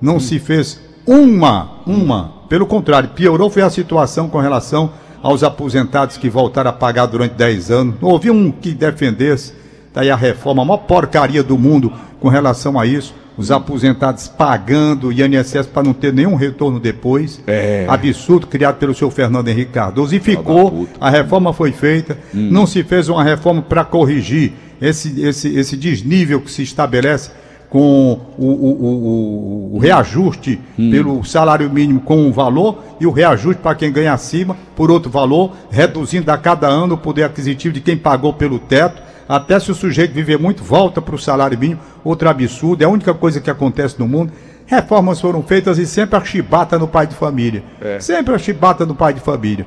não 0.00 0.18
se 0.18 0.38
fez 0.38 0.80
uma, 1.06 1.82
uma. 1.86 2.32
Pelo 2.48 2.66
contrário, 2.66 3.10
piorou 3.10 3.50
foi 3.50 3.60
a 3.60 3.68
situação 3.68 4.26
com 4.26 4.38
relação 4.40 4.90
aos 5.22 5.42
aposentados 5.42 6.16
que 6.16 6.28
voltaram 6.28 6.70
a 6.70 6.72
pagar 6.72 7.06
durante 7.06 7.32
10 7.34 7.70
anos. 7.70 7.94
Não 8.00 8.08
houve 8.08 8.30
um 8.30 8.50
que 8.50 8.72
defendesse. 8.72 9.52
Daí 9.92 10.10
a 10.10 10.16
reforma, 10.16 10.62
a 10.62 10.64
maior 10.64 10.78
porcaria 10.78 11.42
do 11.42 11.58
mundo 11.58 11.92
com 12.18 12.28
relação 12.28 12.78
a 12.78 12.86
isso. 12.86 13.14
Os 13.36 13.50
aposentados 13.50 14.28
pagando 14.28 15.08
o 15.08 15.12
INSS 15.12 15.66
para 15.66 15.82
não 15.82 15.94
ter 15.94 16.12
nenhum 16.12 16.34
retorno 16.34 16.78
depois. 16.78 17.40
É. 17.46 17.86
Absurdo 17.88 18.46
criado 18.46 18.76
pelo 18.76 18.94
seu 18.94 19.10
Fernando 19.10 19.48
Henrique 19.48 19.72
Cardoso. 19.72 20.14
E 20.14 20.20
ficou, 20.20 20.86
a 21.00 21.08
reforma 21.08 21.52
foi 21.52 21.72
feita, 21.72 22.18
não 22.34 22.66
se 22.66 22.82
fez 22.82 23.08
uma 23.08 23.24
reforma 23.24 23.62
para 23.62 23.84
corrigir 23.84 24.52
esse, 24.80 25.22
esse, 25.22 25.56
esse 25.56 25.76
desnível 25.76 26.40
que 26.40 26.50
se 26.50 26.62
estabelece 26.62 27.30
com 27.70 28.20
o, 28.36 28.44
o, 28.44 29.72
o, 29.72 29.76
o 29.76 29.78
reajuste 29.78 30.60
pelo 30.76 31.22
salário 31.24 31.70
mínimo 31.70 32.00
com 32.00 32.16
um 32.16 32.32
valor 32.32 32.82
e 32.98 33.06
o 33.06 33.12
reajuste 33.12 33.62
para 33.62 33.76
quem 33.76 33.92
ganha 33.92 34.12
acima 34.12 34.56
por 34.74 34.90
outro 34.90 35.08
valor, 35.08 35.52
reduzindo 35.70 36.30
a 36.32 36.36
cada 36.36 36.66
ano 36.66 36.94
o 36.94 36.98
poder 36.98 37.22
aquisitivo 37.22 37.72
de 37.72 37.80
quem 37.80 37.96
pagou 37.96 38.32
pelo 38.32 38.58
teto. 38.58 39.00
Até 39.28 39.60
se 39.60 39.70
o 39.70 39.74
sujeito 39.74 40.12
viver 40.12 40.36
muito, 40.36 40.64
volta 40.64 41.00
para 41.00 41.14
o 41.14 41.18
salário 41.18 41.56
mínimo, 41.56 41.80
outro 42.02 42.28
absurdo, 42.28 42.82
é 42.82 42.86
a 42.86 42.90
única 42.90 43.14
coisa 43.14 43.40
que 43.40 43.48
acontece 43.48 43.94
no 44.00 44.08
mundo. 44.08 44.32
Reformas 44.66 45.20
foram 45.20 45.40
feitas 45.40 45.78
e 45.78 45.86
sempre 45.86 46.16
a 46.16 46.24
chibata 46.24 46.76
no 46.76 46.88
pai 46.88 47.06
de 47.06 47.14
família. 47.14 47.62
Sempre 48.00 48.34
a 48.34 48.38
chibata 48.38 48.84
no 48.84 48.96
pai 48.96 49.14
de 49.14 49.20
família. 49.20 49.64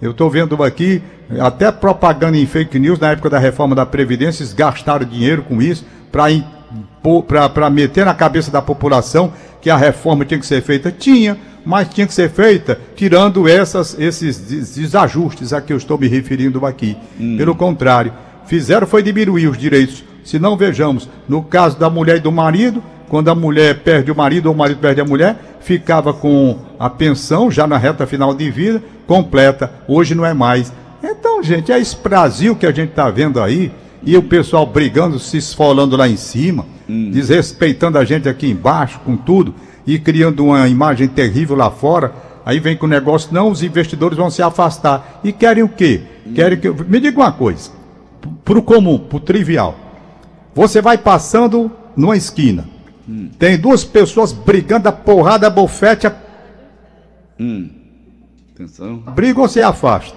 Eu 0.00 0.10
estou 0.10 0.28
vendo 0.28 0.62
aqui, 0.62 1.00
até 1.40 1.72
propaganda 1.72 2.36
em 2.36 2.44
fake 2.44 2.78
news 2.78 2.98
na 2.98 3.12
época 3.12 3.30
da 3.30 3.38
reforma 3.38 3.74
da 3.74 3.86
Previdência, 3.86 4.42
eles 4.42 4.52
gastaram 4.52 5.06
dinheiro 5.06 5.42
com 5.42 5.62
isso 5.62 5.86
para 6.12 6.30
meter 7.70 8.04
na 8.04 8.14
cabeça 8.14 8.50
da 8.50 8.60
população 8.62 9.32
que 9.60 9.70
a 9.70 9.76
reforma 9.76 10.24
tinha 10.24 10.38
que 10.40 10.46
ser 10.46 10.62
feita. 10.62 10.90
Tinha, 10.90 11.36
mas 11.64 11.88
tinha 11.88 12.06
que 12.06 12.14
ser 12.14 12.30
feita 12.30 12.78
tirando 12.94 13.48
essas, 13.48 13.98
esses 13.98 14.38
des- 14.38 14.74
desajustes 14.74 15.52
a 15.52 15.60
que 15.60 15.72
eu 15.72 15.76
estou 15.76 15.98
me 15.98 16.06
referindo 16.08 16.64
aqui. 16.66 16.96
Pelo 17.36 17.54
contrário, 17.54 18.12
fizeram 18.46 18.86
foi 18.86 19.02
diminuir 19.02 19.48
os 19.48 19.58
direitos. 19.58 20.04
Se 20.24 20.38
não 20.38 20.56
vejamos, 20.56 21.08
no 21.28 21.42
caso 21.42 21.78
da 21.78 21.88
mulher 21.88 22.16
e 22.16 22.20
do 22.20 22.32
marido, 22.32 22.82
quando 23.08 23.28
a 23.28 23.34
mulher 23.34 23.80
perde 23.84 24.10
o 24.10 24.16
marido 24.16 24.46
ou 24.46 24.54
o 24.54 24.58
marido 24.58 24.78
perde 24.78 25.00
a 25.00 25.04
mulher, 25.04 25.36
ficava 25.60 26.12
com 26.12 26.58
a 26.78 26.90
pensão 26.90 27.50
já 27.50 27.66
na 27.66 27.78
reta 27.78 28.06
final 28.06 28.34
de 28.34 28.50
vida 28.50 28.82
completa. 29.06 29.70
Hoje 29.86 30.14
não 30.14 30.26
é 30.26 30.34
mais. 30.34 30.72
Então, 31.02 31.40
gente, 31.42 31.70
é 31.70 31.78
esse 31.78 31.96
Brasil 31.96 32.56
que 32.56 32.66
a 32.66 32.72
gente 32.72 32.90
está 32.90 33.08
vendo 33.10 33.40
aí 33.40 33.70
e 34.02 34.16
o 34.16 34.22
pessoal 34.22 34.66
brigando, 34.66 35.18
se 35.18 35.36
esfolando 35.38 35.96
lá 35.96 36.08
em 36.08 36.16
cima, 36.16 36.64
desrespeitando 36.88 37.98
a 37.98 38.04
gente 38.04 38.28
aqui 38.28 38.48
embaixo 38.48 39.00
com 39.04 39.16
tudo 39.16 39.54
e 39.86 39.98
criando 39.98 40.44
uma 40.44 40.68
imagem 40.68 41.08
terrível 41.08 41.56
lá 41.56 41.70
fora. 41.70 42.12
Aí 42.44 42.60
vem 42.60 42.76
com 42.76 42.86
o 42.86 42.88
negócio, 42.88 43.34
não, 43.34 43.50
os 43.50 43.62
investidores 43.62 44.16
vão 44.16 44.30
se 44.30 44.40
afastar. 44.42 45.20
E 45.24 45.32
querem 45.32 45.64
o 45.64 45.68
quê? 45.68 46.02
Querem 46.34 46.58
que. 46.58 46.70
Me 46.70 47.00
diga 47.00 47.18
uma 47.18 47.32
coisa, 47.32 47.70
pro 48.44 48.62
comum, 48.62 48.98
pro 48.98 49.18
trivial. 49.18 49.74
Você 50.54 50.80
vai 50.80 50.96
passando 50.96 51.70
numa 51.96 52.16
esquina. 52.16 52.68
Tem 53.38 53.56
duas 53.58 53.84
pessoas 53.84 54.32
brigando 54.32 54.88
a 54.88 54.92
porrada, 54.92 55.46
a 55.46 55.50
bofete, 55.50 56.06
a 56.06 56.14
Atenção. 58.54 58.96
briga 59.14 59.40
ou 59.40 59.48
você 59.48 59.60
afasta? 59.60 60.16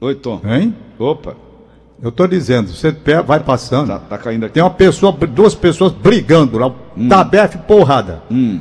Oi, 0.00 0.14
Tom. 0.14 0.40
Hein? 0.44 0.74
Opa, 0.98 1.34
Eu 2.02 2.10
tô 2.10 2.26
dizendo, 2.26 2.70
você 2.70 2.94
vai 3.26 3.40
passando. 3.40 3.88
tá, 3.88 3.98
tá 3.98 4.18
caindo 4.18 4.44
aqui. 4.46 4.54
Tem 4.54 4.62
uma 4.62 4.70
pessoa, 4.70 5.12
duas 5.12 5.54
pessoas 5.54 5.92
brigando 5.92 6.58
lá, 6.58 6.72
tabefe 7.08 7.58
porrada. 7.58 8.22
Hum. 8.30 8.60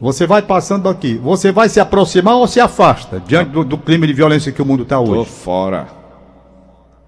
Você 0.00 0.26
vai 0.26 0.40
passando 0.40 0.88
aqui, 0.88 1.16
você 1.16 1.52
vai 1.52 1.68
se 1.68 1.78
aproximar 1.80 2.36
ou 2.36 2.46
se 2.46 2.58
afasta 2.60 3.20
diante 3.26 3.50
do, 3.50 3.64
do 3.64 3.76
clima 3.76 4.06
de 4.06 4.12
violência 4.12 4.50
que 4.52 4.62
o 4.62 4.64
mundo 4.64 4.84
está 4.84 4.96
Tô 4.96 5.02
hoje? 5.02 5.28
fora. 5.30 5.88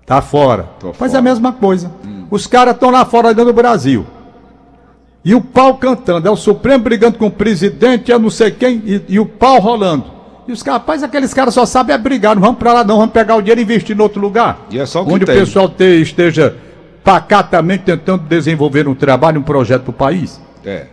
Tá 0.04 0.20
fora. 0.20 0.64
Tô 0.80 0.92
Faz 0.92 1.12
fora. 1.12 1.20
a 1.20 1.22
mesma 1.22 1.52
coisa. 1.52 1.90
Os 2.30 2.46
caras 2.46 2.74
estão 2.74 2.90
lá 2.90 3.04
fora 3.04 3.28
dentro 3.28 3.52
do 3.52 3.56
Brasil. 3.56 4.04
E 5.24 5.34
o 5.34 5.40
pau 5.40 5.76
cantando, 5.76 6.26
é 6.26 6.30
o 6.30 6.36
Supremo 6.36 6.82
brigando 6.82 7.16
com 7.16 7.26
o 7.26 7.30
presidente, 7.30 8.10
é 8.10 8.18
não 8.18 8.28
sei 8.28 8.50
quem, 8.50 8.82
e, 8.84 9.02
e 9.08 9.20
o 9.20 9.24
pau 9.26 9.60
rolando. 9.60 10.04
E 10.46 10.52
os 10.52 10.62
caras, 10.62 10.80
rapaz, 10.80 11.02
aqueles 11.02 11.32
caras 11.32 11.54
só 11.54 11.64
sabem 11.64 11.94
é 11.94 11.98
brigar, 11.98 12.34
não 12.34 12.42
vamos 12.42 12.58
pra 12.58 12.72
lá 12.72 12.84
não, 12.84 12.96
vamos 12.98 13.12
pegar 13.12 13.36
o 13.36 13.40
dinheiro 13.40 13.60
e 13.60 13.64
investir 13.64 13.96
em 13.96 14.00
outro 14.00 14.20
lugar. 14.20 14.66
E 14.70 14.78
é 14.78 14.84
só 14.86 15.02
o 15.02 15.06
que 15.06 15.12
Onde 15.12 15.24
tem. 15.24 15.36
o 15.36 15.38
pessoal 15.40 15.68
te- 15.68 16.00
esteja 16.02 16.56
pacatamente 17.04 17.84
tentando 17.84 18.24
desenvolver 18.24 18.86
um 18.88 18.94
trabalho, 18.94 19.40
um 19.40 19.42
projeto 19.42 19.82
para 19.82 19.90
o 19.90 19.94
país. 19.94 20.40
É, 20.64 20.86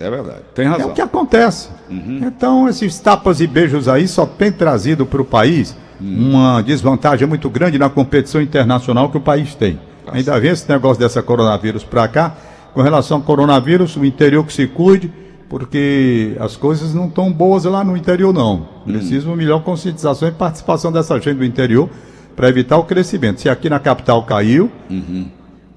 é 0.00 0.10
verdade. 0.10 0.40
Tem 0.54 0.66
É 0.66 0.68
razão. 0.68 0.90
o 0.90 0.92
que 0.94 1.00
acontece. 1.00 1.68
Então, 1.90 2.68
esses 2.68 2.98
tapas 2.98 3.40
e 3.40 3.46
beijos 3.46 3.88
aí 3.88 4.06
só 4.08 4.26
tem 4.26 4.50
trazido 4.52 5.06
para 5.06 5.22
o 5.22 5.24
país 5.24 5.76
uma 6.00 6.60
desvantagem 6.62 7.26
muito 7.26 7.48
grande 7.48 7.78
na 7.78 7.88
competição 7.88 8.40
internacional 8.40 9.08
que 9.10 9.16
o 9.16 9.20
país 9.20 9.54
tem. 9.54 9.78
Ainda 10.12 10.38
vem 10.38 10.50
esse 10.50 10.68
negócio 10.68 10.98
dessa 11.00 11.22
coronavírus 11.22 11.82
para 11.84 12.06
cá. 12.08 12.34
Com 12.74 12.82
relação 12.82 13.16
ao 13.18 13.22
coronavírus, 13.22 13.96
o 13.96 14.04
interior 14.04 14.44
que 14.44 14.52
se 14.52 14.66
cuide, 14.66 15.10
porque 15.48 16.36
as 16.40 16.56
coisas 16.56 16.92
não 16.94 17.06
estão 17.06 17.32
boas 17.32 17.64
lá 17.64 17.84
no 17.84 17.96
interior, 17.96 18.32
não. 18.32 18.66
Precisa 18.84 19.26
uma 19.28 19.36
melhor 19.36 19.62
conscientização 19.62 20.28
e 20.28 20.32
participação 20.32 20.90
dessa 20.92 21.14
gente 21.20 21.36
do 21.38 21.44
interior 21.44 21.88
para 22.34 22.48
evitar 22.48 22.76
o 22.78 22.84
crescimento. 22.84 23.40
Se 23.40 23.48
aqui 23.48 23.70
na 23.70 23.78
capital 23.78 24.22
caiu, 24.24 24.70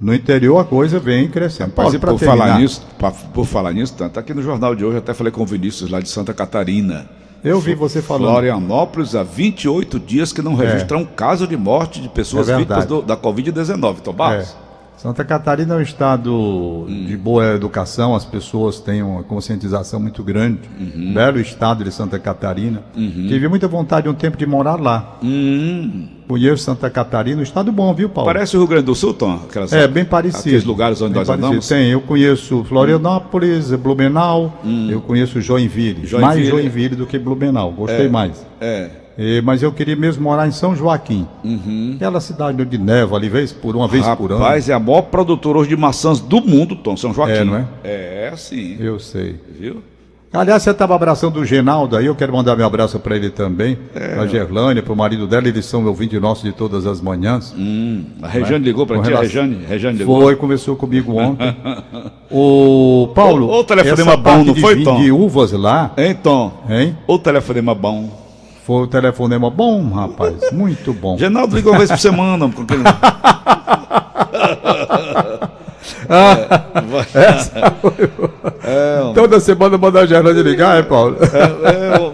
no 0.01 0.13
interior 0.13 0.57
a 0.59 0.63
coisa 0.63 0.99
vem 0.99 1.27
crescendo. 1.27 1.73
Mas 1.75 1.95
pra 1.97 2.11
por 2.11 2.19
terminar, 2.19 2.45
falar 2.47 2.59
nisso, 2.59 2.85
pa- 2.97 3.11
por 3.11 3.45
falar 3.45 3.73
nisso, 3.73 3.93
tá 3.93 4.19
aqui 4.19 4.33
no 4.33 4.41
jornal 4.41 4.73
de 4.75 4.83
hoje, 4.83 4.95
eu 4.95 4.99
até 4.99 5.13
falei 5.13 5.31
com 5.31 5.41
o 5.43 5.45
Vinícius 5.45 5.89
lá 5.89 5.99
de 5.99 6.09
Santa 6.09 6.33
Catarina. 6.33 7.07
Eu 7.43 7.59
vi 7.59 7.73
você 7.73 8.01
falando. 8.01 8.31
Florianópolis 8.31 9.15
há 9.15 9.23
28 9.23 9.97
dias 9.99 10.33
que 10.33 10.41
não 10.41 10.55
registra 10.55 10.97
um 10.97 11.05
caso 11.05 11.47
de 11.47 11.55
morte 11.55 12.01
de 12.01 12.09
pessoas 12.09 12.49
É 12.49 12.57
vítimas 12.57 12.85
do- 12.85 13.01
da 13.01 13.15
Covid-19, 13.15 14.01
Tomás. 14.01 14.49
É. 14.65 14.68
Santa 15.01 15.23
Catarina 15.23 15.75
é 15.75 15.77
um 15.77 15.81
estado 15.81 16.85
de 17.07 17.15
boa 17.15 17.53
educação, 17.55 18.13
as 18.13 18.25
pessoas 18.25 18.81
têm 18.81 19.01
uma 19.01 19.23
conscientização 19.23 19.97
muito 19.97 20.21
grande. 20.21 20.59
Belo 21.13 21.39
estado 21.39 21.85
de 21.85 21.91
Santa 21.91 22.19
Catarina. 22.19 22.83
Tive 22.93 23.47
muita 23.47 23.65
vontade 23.65 24.09
um 24.09 24.13
tempo 24.13 24.35
de 24.35 24.45
morar 24.45 24.75
lá. 24.75 25.17
Hum, 25.23 26.05
Conheço 26.27 26.63
Santa 26.65 26.89
Catarina, 26.89 27.39
um 27.39 27.43
estado 27.43 27.71
bom, 27.71 27.93
viu, 27.93 28.09
Paulo? 28.09 28.29
parece 28.29 28.57
o 28.57 28.59
Rio 28.59 28.67
Grande 28.67 28.87
do 28.87 28.93
Sul, 28.93 29.13
Tom? 29.13 29.35
Aquelas, 29.49 29.71
É, 29.71 29.87
bem 29.87 30.03
parecido. 30.03 30.41
Aqueles 30.49 30.65
lugares 30.65 31.01
onde 31.01 31.13
Bem 31.13 31.19
nós 31.21 31.27
parecido. 31.27 31.47
andamos? 31.47 31.67
Tem, 31.69 31.89
eu 31.89 32.01
conheço 32.01 32.65
Florianópolis, 32.65 33.71
Blumenau, 33.75 34.53
eu 34.89 34.99
conheço 34.99 35.39
Joinville. 35.39 36.05
Joinville. 36.05 36.21
Mais 36.21 36.45
Joinville 36.45 36.95
do 36.97 37.07
que 37.07 37.17
Blumenau, 37.17 37.71
gostei 37.71 38.09
mais. 38.09 38.45
É. 38.59 38.89
Eh, 39.21 39.41
mas 39.41 39.61
eu 39.61 39.69
queria 39.73 39.97
mesmo 39.97 40.23
morar 40.23 40.47
em 40.47 40.51
São 40.51 40.73
Joaquim. 40.73 41.27
Aquela 41.95 42.21
cidade 42.21 42.63
de 42.63 42.77
neva 42.77 43.17
ali, 43.17 43.27
vez 43.27 43.51
por 43.51 43.75
uma 43.75 43.85
vez 43.85 44.07
por 44.15 44.31
ano. 44.31 44.39
Rapaz, 44.41 44.69
é 44.69 44.73
a 44.73 44.79
maior 44.79 45.01
produtora 45.01 45.57
hoje 45.57 45.69
de 45.71 45.75
maçãs 45.75 46.21
do 46.21 46.39
mundo, 46.39 46.73
Tom, 46.77 46.95
São 46.95 47.13
Joaquim. 47.13 47.33
É, 47.33 47.43
não 47.43 47.57
é? 47.57 47.65
É, 47.83 48.33
sim. 48.37 48.77
Eu 48.79 48.97
sei. 48.97 49.35
Viu? 49.59 49.83
Aliás, 50.31 50.61
você 50.63 50.69
estava 50.69 50.93
abraçando 50.95 51.37
o 51.39 51.43
Genaldo 51.43 51.97
aí, 51.97 52.05
eu 52.05 52.13
quero 52.15 52.31
mandar 52.31 52.55
meu 52.55 52.65
abraço 52.65 52.99
para 52.99 53.15
ele 53.15 53.29
também, 53.31 53.77
É. 53.95 54.09
para 54.09 54.21
a 54.21 54.27
Gerlânia, 54.27 54.81
para 54.83 54.93
o 54.93 54.95
marido 54.95 55.25
dela, 55.27 55.47
eles 55.47 55.65
são 55.65 55.83
ouvintes 55.87 56.21
nossos 56.21 56.43
de 56.43 56.51
todas 56.53 56.85
as 56.85 57.01
manhãs. 57.01 57.51
Hum, 57.57 58.03
a 58.21 58.27
Regiane 58.27 58.63
ligou 58.63 58.85
para 58.85 58.97
ti, 59.01 59.07
a 59.07 59.17
relação- 59.17 59.41
Regiane, 59.41 59.65
Regiane 59.67 59.97
ligou. 59.97 60.21
Foi, 60.21 60.35
conversou 60.35 60.75
comigo 60.75 61.17
ontem. 61.19 61.53
o 62.31 63.09
Paulo, 63.15 63.47
Ô, 63.47 63.59
ô, 63.59 63.63
telefonema 63.63 64.15
bom, 64.15 64.43
não 64.43 64.55
foi, 64.55 64.83
Tom? 64.83 65.01
de 65.01 65.11
uvas 65.11 65.51
lá, 65.51 65.91
Hein, 65.97 66.15
Tom? 66.21 66.63
hein? 66.69 66.95
O 67.07 67.17
telefonema 67.17 67.73
bom. 67.73 68.28
Foi 68.69 68.83
o 68.83 68.87
telefonema 68.87 69.49
bom, 69.49 69.89
rapaz, 69.89 70.51
muito 70.51 70.93
bom. 70.93 71.17
Genaldo 71.17 71.55
liga 71.55 71.71
uma 71.71 71.79
vez 71.79 71.89
por 71.89 71.97
semana. 71.97 72.47
Com 72.51 72.61
aquele... 72.61 72.83
Toda 79.15 79.39
semana 79.39 79.75
manda 79.75 80.01
a 80.01 80.05
Gerlânia 80.05 80.43
ligar, 80.43 80.77
é, 80.77 80.83
Paulo? 80.83 81.17
É, 81.19 81.97
eu- 81.97 82.13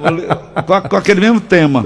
com, 0.63 0.81
com 0.89 0.95
aquele 0.95 1.19
mesmo 1.19 1.41
tema. 1.41 1.83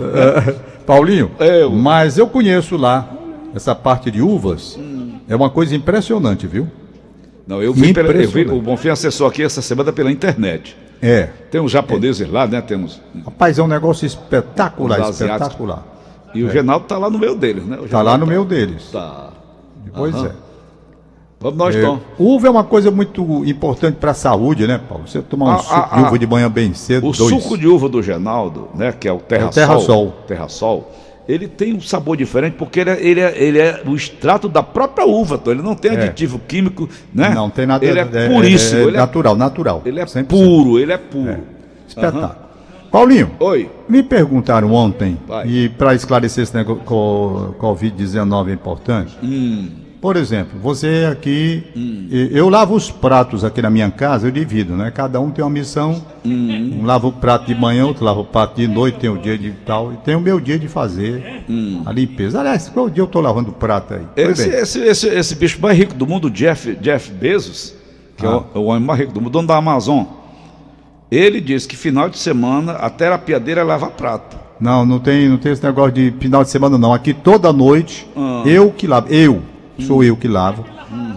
Paulinho, 0.85 1.31
Eu. 1.39 1.71
mas 1.71 2.19
eu 2.19 2.27
conheço 2.27 2.77
lá 2.77 3.09
essa 3.55 3.73
parte 3.73 4.11
de 4.11 4.21
uvas. 4.21 4.77
É 5.27 5.35
uma 5.35 5.49
coisa 5.49 5.75
impressionante, 5.75 6.45
viu? 6.45 6.67
Não, 7.47 7.59
eu 7.59 7.73
vi, 7.73 7.91
pela, 7.91 8.11
eu 8.11 8.29
vi 8.29 8.45
o 8.45 8.61
Bonfim 8.61 8.89
acessou 8.89 9.25
aqui 9.25 9.41
essa 9.41 9.63
semana 9.63 9.91
pela 9.91 10.11
internet. 10.11 10.77
É. 11.01 11.29
Tem 11.49 11.61
uns 11.61 11.71
japoneses 11.71 12.29
lá, 12.29 12.45
né? 12.47 12.61
Temos. 12.61 13.01
Rapaz, 13.25 13.57
é 13.57 13.63
um 13.63 13.67
negócio 13.67 14.05
espetacular, 14.05 15.01
Os 15.01 15.19
espetacular. 15.19 15.83
E 16.33 16.43
o 16.43 16.49
Genaldo 16.51 16.85
tá 16.85 16.97
lá 16.97 17.09
no 17.09 17.17
meio 17.17 17.35
deles, 17.35 17.65
né? 17.65 17.77
O 17.81 17.87
Tá 17.87 18.01
lá 18.01 18.17
no 18.17 18.27
meio 18.27 18.45
deles. 18.45 18.91
Tá. 18.91 19.29
Pois 19.93 20.13
Aham. 20.13 20.27
é. 20.27 20.31
Vamos 21.41 21.57
nós, 21.57 21.73
É, 21.75 21.81
Tom. 21.81 21.99
Uva 22.19 22.47
é 22.47 22.49
uma 22.49 22.65
coisa 22.65 22.91
muito 22.91 23.23
importante 23.45 23.95
para 23.95 24.11
a 24.11 24.13
saúde, 24.13 24.67
né, 24.67 24.77
Paulo? 24.77 25.07
Você 25.07 25.21
tomar 25.21 25.55
um 25.55 25.59
suco 25.59 25.95
de 25.95 26.01
uva 26.03 26.19
de 26.19 26.27
manhã 26.27 26.51
bem 26.51 26.73
cedo, 26.73 27.07
O 27.07 27.11
dois. 27.13 27.29
suco 27.41 27.57
de 27.57 27.65
uva 27.65 27.87
do 27.87 28.03
Genaldo, 28.03 28.67
né? 28.75 28.91
Que 28.91 29.07
é 29.07 29.13
o 29.13 29.19
Terra, 29.19 29.47
Terra 29.47 29.73
Sol. 29.75 29.81
Sol. 29.81 30.13
Terra 30.27 30.49
Sol. 30.49 30.91
Ele 31.29 31.47
tem 31.47 31.75
um 31.75 31.79
sabor 31.81 32.17
diferente 32.17 32.55
porque 32.57 32.79
ele 32.79 32.89
é, 32.89 32.97
ele 32.99 33.19
é, 33.19 33.33
ele 33.43 33.59
é 33.59 33.83
o 33.85 33.95
extrato 33.95 34.49
da 34.49 34.63
própria 34.63 35.05
uva, 35.05 35.37
Tom. 35.37 35.51
Ele 35.51 35.61
não 35.61 35.75
tem 35.75 35.91
É. 35.91 36.01
aditivo 36.05 36.39
químico, 36.39 36.89
né? 37.13 37.29
Não 37.35 37.51
tem 37.51 37.67
nada 37.67 37.85
Ele 37.85 37.99
é, 37.99 38.05
puríssimo. 38.27 38.79
é 38.79 38.83
ele, 38.85 38.97
é, 38.97 38.99
natural, 38.99 39.35
natural. 39.35 39.81
ele 39.85 39.99
é 39.99 40.05
100%. 40.05 40.25
puro, 40.25 40.79
ele 40.79 40.91
é 40.91 40.97
puro. 40.97 41.37
Espetáculo. 41.87 42.31
Paulinho, 42.91 43.29
Oi. 43.39 43.69
me 43.87 44.01
perguntaram 44.01 44.73
ontem, 44.73 45.19
Vai. 45.27 45.47
e 45.47 45.69
para 45.69 45.93
esclarecer 45.93 46.43
esse 46.43 46.55
negócio 46.55 46.81
co- 46.83 47.53
Covid-19 47.59 48.49
é 48.49 48.53
importante, 48.53 49.15
Hum. 49.23 49.69
Por 50.01 50.15
exemplo, 50.15 50.57
você 50.61 51.05
aqui, 51.11 51.61
Hum. 51.75 52.07
eu 52.09 52.47
lavo 52.47 52.73
os 52.73 52.89
pratos 52.89 53.43
aqui 53.43 53.61
na 53.61 53.69
minha 53.69 53.91
casa, 53.91 54.27
eu 54.27 54.31
divido, 54.31 54.73
né? 54.73 54.89
Cada 54.91 55.19
um 55.19 55.29
tem 55.29 55.43
uma 55.43 55.51
missão. 55.51 56.01
Hum. 56.25 56.79
Um 56.81 56.85
lava 56.85 57.05
o 57.07 57.11
prato 57.11 57.45
de 57.47 57.53
manhã, 57.53 57.85
outro 57.85 58.05
lava 58.05 58.21
o 58.21 58.25
prato 58.25 58.55
de 58.55 58.65
noite, 58.67 58.97
tem 58.97 59.09
o 59.09 59.17
dia 59.17 59.37
de 59.37 59.51
tal, 59.65 59.91
e 59.91 59.97
tem 59.97 60.15
o 60.15 60.21
meu 60.21 60.39
dia 60.39 60.57
de 60.57 60.69
fazer 60.69 61.43
a 61.85 61.91
limpeza. 61.91 62.39
Aliás, 62.39 62.69
qual 62.69 62.89
dia 62.89 63.03
eu 63.03 63.07
tô 63.07 63.19
lavando 63.19 63.49
o 63.49 63.53
prato 63.53 63.93
aí? 63.93 64.01
Hum. 64.01 64.05
Esse, 64.31 64.47
esse, 64.49 64.79
esse, 64.79 65.07
esse 65.09 65.35
bicho 65.35 65.59
mais 65.61 65.77
rico 65.77 65.93
do 65.93 66.07
mundo, 66.07 66.29
Jeff, 66.29 66.75
Jeff 66.75 67.11
Bezos, 67.11 67.75
que 68.15 68.25
é, 68.25 68.29
o, 68.29 68.45
é 68.55 68.57
o 68.57 68.63
homem 68.65 68.83
mais 68.83 68.99
rico 69.01 69.11
do 69.11 69.19
mundo, 69.19 69.31
dono 69.33 69.47
da 69.49 69.57
Amazon, 69.57 70.05
ele 71.11 71.41
diz 71.41 71.65
que 71.65 71.75
final 71.75 72.07
de 72.09 72.17
semana 72.17 72.73
a 72.73 72.89
terapia 72.89 73.39
dele 73.39 73.59
é 73.59 73.63
lavar 73.63 73.91
prato. 73.91 74.37
Não, 74.59 74.85
não 74.85 74.99
tem, 74.99 75.27
não 75.27 75.37
tem 75.37 75.51
esse 75.51 75.63
negócio 75.63 75.91
de 75.91 76.13
final 76.19 76.43
de 76.43 76.49
semana, 76.49 76.77
não. 76.77 76.93
Aqui 76.93 77.13
toda 77.13 77.51
noite, 77.51 78.05
Ah. 78.15 78.43
eu 78.45 78.71
que 78.71 78.85
lavo, 78.87 79.07
eu, 79.11 79.41
sou 79.81 80.03
eu 80.03 80.15
que 80.15 80.27
lavo, 80.27 80.65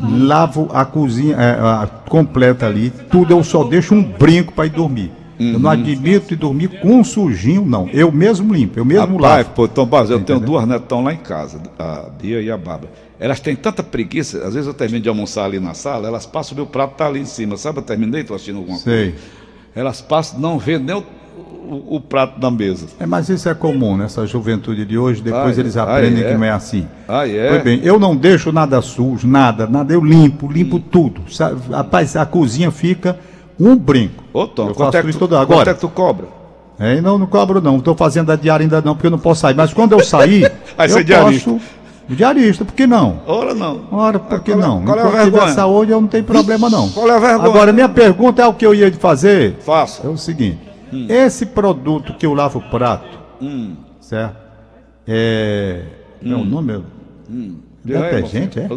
lavo 0.02 0.68
a 0.72 0.84
cozinha 0.84 1.36
é, 1.36 1.50
a 1.60 1.88
completa 2.08 2.66
ali, 2.66 2.90
tudo 3.10 3.32
eu 3.32 3.42
só 3.42 3.64
deixo 3.64 3.94
um 3.94 4.02
brinco 4.02 4.52
para 4.52 4.66
ir 4.66 4.70
dormir. 4.70 5.10
Eu 5.40 5.58
não 5.58 5.70
admito 5.70 6.34
ir 6.34 6.36
dormir 6.36 6.68
com 6.80 7.00
um 7.00 7.02
sujinho, 7.02 7.64
não. 7.64 7.88
Eu 7.88 8.12
mesmo 8.12 8.54
limpo, 8.54 8.78
eu 8.78 8.84
mesmo 8.84 9.16
Rapaz, 9.16 9.38
lavo. 9.46 9.50
pô, 9.56 9.66
Tom 9.66 9.86
Barros, 9.86 10.10
eu 10.10 10.20
tenho 10.20 10.36
Entendeu? 10.36 10.54
duas 10.54 10.68
netão 10.68 11.02
lá 11.02 11.12
em 11.12 11.16
casa, 11.16 11.60
a 11.76 12.08
Bia 12.20 12.40
e 12.40 12.48
a 12.48 12.56
Bárbara. 12.56 12.92
Elas 13.18 13.40
têm 13.40 13.56
tanta 13.56 13.82
preguiça, 13.82 14.38
às 14.46 14.54
vezes 14.54 14.68
eu 14.68 14.74
termino 14.74 15.00
de 15.02 15.08
almoçar 15.08 15.44
ali 15.46 15.58
na 15.58 15.74
sala, 15.74 16.06
elas 16.06 16.26
passam, 16.26 16.52
o 16.52 16.56
meu 16.56 16.66
prato 16.66 16.94
tá 16.94 17.06
ali 17.08 17.18
em 17.18 17.24
cima, 17.24 17.56
sabe? 17.56 17.78
Eu 17.78 17.82
terminei, 17.82 18.22
tô 18.22 18.34
assistindo 18.34 18.58
alguma 18.58 18.78
Sei. 18.78 19.10
coisa. 19.12 19.24
Elas 19.74 20.00
passam, 20.00 20.38
não 20.38 20.58
vê 20.58 20.78
nem 20.78 20.94
o, 20.94 21.02
o- 21.70 21.96
o 21.96 22.00
prato 22.00 22.40
na 22.40 22.50
mesa. 22.50 22.86
É, 23.00 23.06
mas 23.06 23.28
isso 23.28 23.48
é 23.48 23.54
comum 23.54 23.96
nessa 23.96 24.26
juventude 24.26 24.84
de 24.84 24.96
hoje, 24.98 25.22
depois 25.22 25.56
Ah, 25.56 25.60
eles 25.60 25.76
é? 25.76 25.80
Ah, 25.80 25.82
aprendem 25.84 26.22
é? 26.24 26.28
que 26.28 26.34
não 26.34 26.44
é 26.44 26.50
assim. 26.50 26.86
Ah, 27.08 27.26
é? 27.28 27.48
Pois 27.48 27.62
bem, 27.62 27.80
eu 27.82 27.98
não 27.98 28.14
deixo 28.16 28.52
nada 28.52 28.80
sujo, 28.82 29.26
nada, 29.26 29.66
nada, 29.66 29.92
eu 29.92 30.04
limpo, 30.04 30.50
limpo 30.50 30.78
tudo. 30.78 31.22
Sabe? 31.32 31.60
Rapaz, 31.70 32.14
a 32.16 32.24
cozinha 32.26 32.70
fica 32.70 33.18
um 33.58 33.76
brinco. 33.76 34.22
Ô, 34.32 34.46
Tom, 34.46 34.68
eu 34.68 34.74
faço 34.74 34.96
é, 34.96 35.00
isso 35.00 35.18
tu, 35.18 35.28
todo 35.28 35.30
quanto 35.36 35.50
é 35.50 35.54
agora. 35.54 35.74
que 35.74 35.80
tu 35.80 35.88
cobra? 35.88 36.26
É, 36.78 37.00
não, 37.00 37.16
não 37.18 37.26
cobro 37.26 37.60
não, 37.60 37.76
estou 37.78 37.94
fazendo 37.94 38.32
a 38.32 38.36
diária 38.36 38.64
ainda 38.64 38.80
não, 38.82 38.94
porque 38.94 39.06
eu 39.06 39.10
não 39.10 39.18
posso 39.18 39.40
sair. 39.42 39.54
Mas 39.54 39.72
quando 39.72 39.92
eu 39.92 40.00
sair, 40.04 40.50
Aí 40.76 40.90
eu 40.90 41.04
diarista. 41.04 41.50
posso... 41.50 41.62
Diarista, 42.08 42.64
por 42.64 42.74
que 42.74 42.86
não? 42.86 43.20
Ora 43.26 43.54
não. 43.54 43.82
Ora, 43.92 44.18
por 44.18 44.40
que 44.40 44.50
Qual 44.52 44.60
é- 44.62 44.66
não? 44.66 44.82
qual 44.82 44.98
é 44.98 45.00
a 45.02 45.04
tiver 45.06 45.22
vergonha? 45.30 45.52
saúde, 45.54 45.92
eu 45.92 46.00
não 46.00 46.08
tenho 46.08 46.24
problema 46.24 46.68
não. 46.68 46.88
Qual 46.90 47.08
é 47.08 47.14
a 47.14 47.18
vergonha? 47.18 47.48
Agora, 47.48 47.72
minha 47.72 47.88
pergunta 47.88 48.42
é 48.42 48.46
o 48.46 48.52
que 48.52 48.66
eu 48.66 48.74
ia 48.74 48.92
fazer. 48.92 49.56
Faça. 49.64 50.04
É 50.06 50.10
o 50.10 50.16
seguinte: 50.18 50.58
Hum. 50.92 51.06
esse 51.08 51.46
produto 51.46 52.14
que 52.14 52.26
eu 52.26 52.34
lavo 52.34 52.58
o 52.58 52.62
prato, 52.70 53.18
certo? 54.00 54.36
É. 55.08 55.82
É 56.24 56.34
o 56.34 56.44
nome? 56.44 56.84
Diga 57.84 58.04
aí, 58.04 58.14
Detergente, 58.22 58.60
é? 58.60 58.68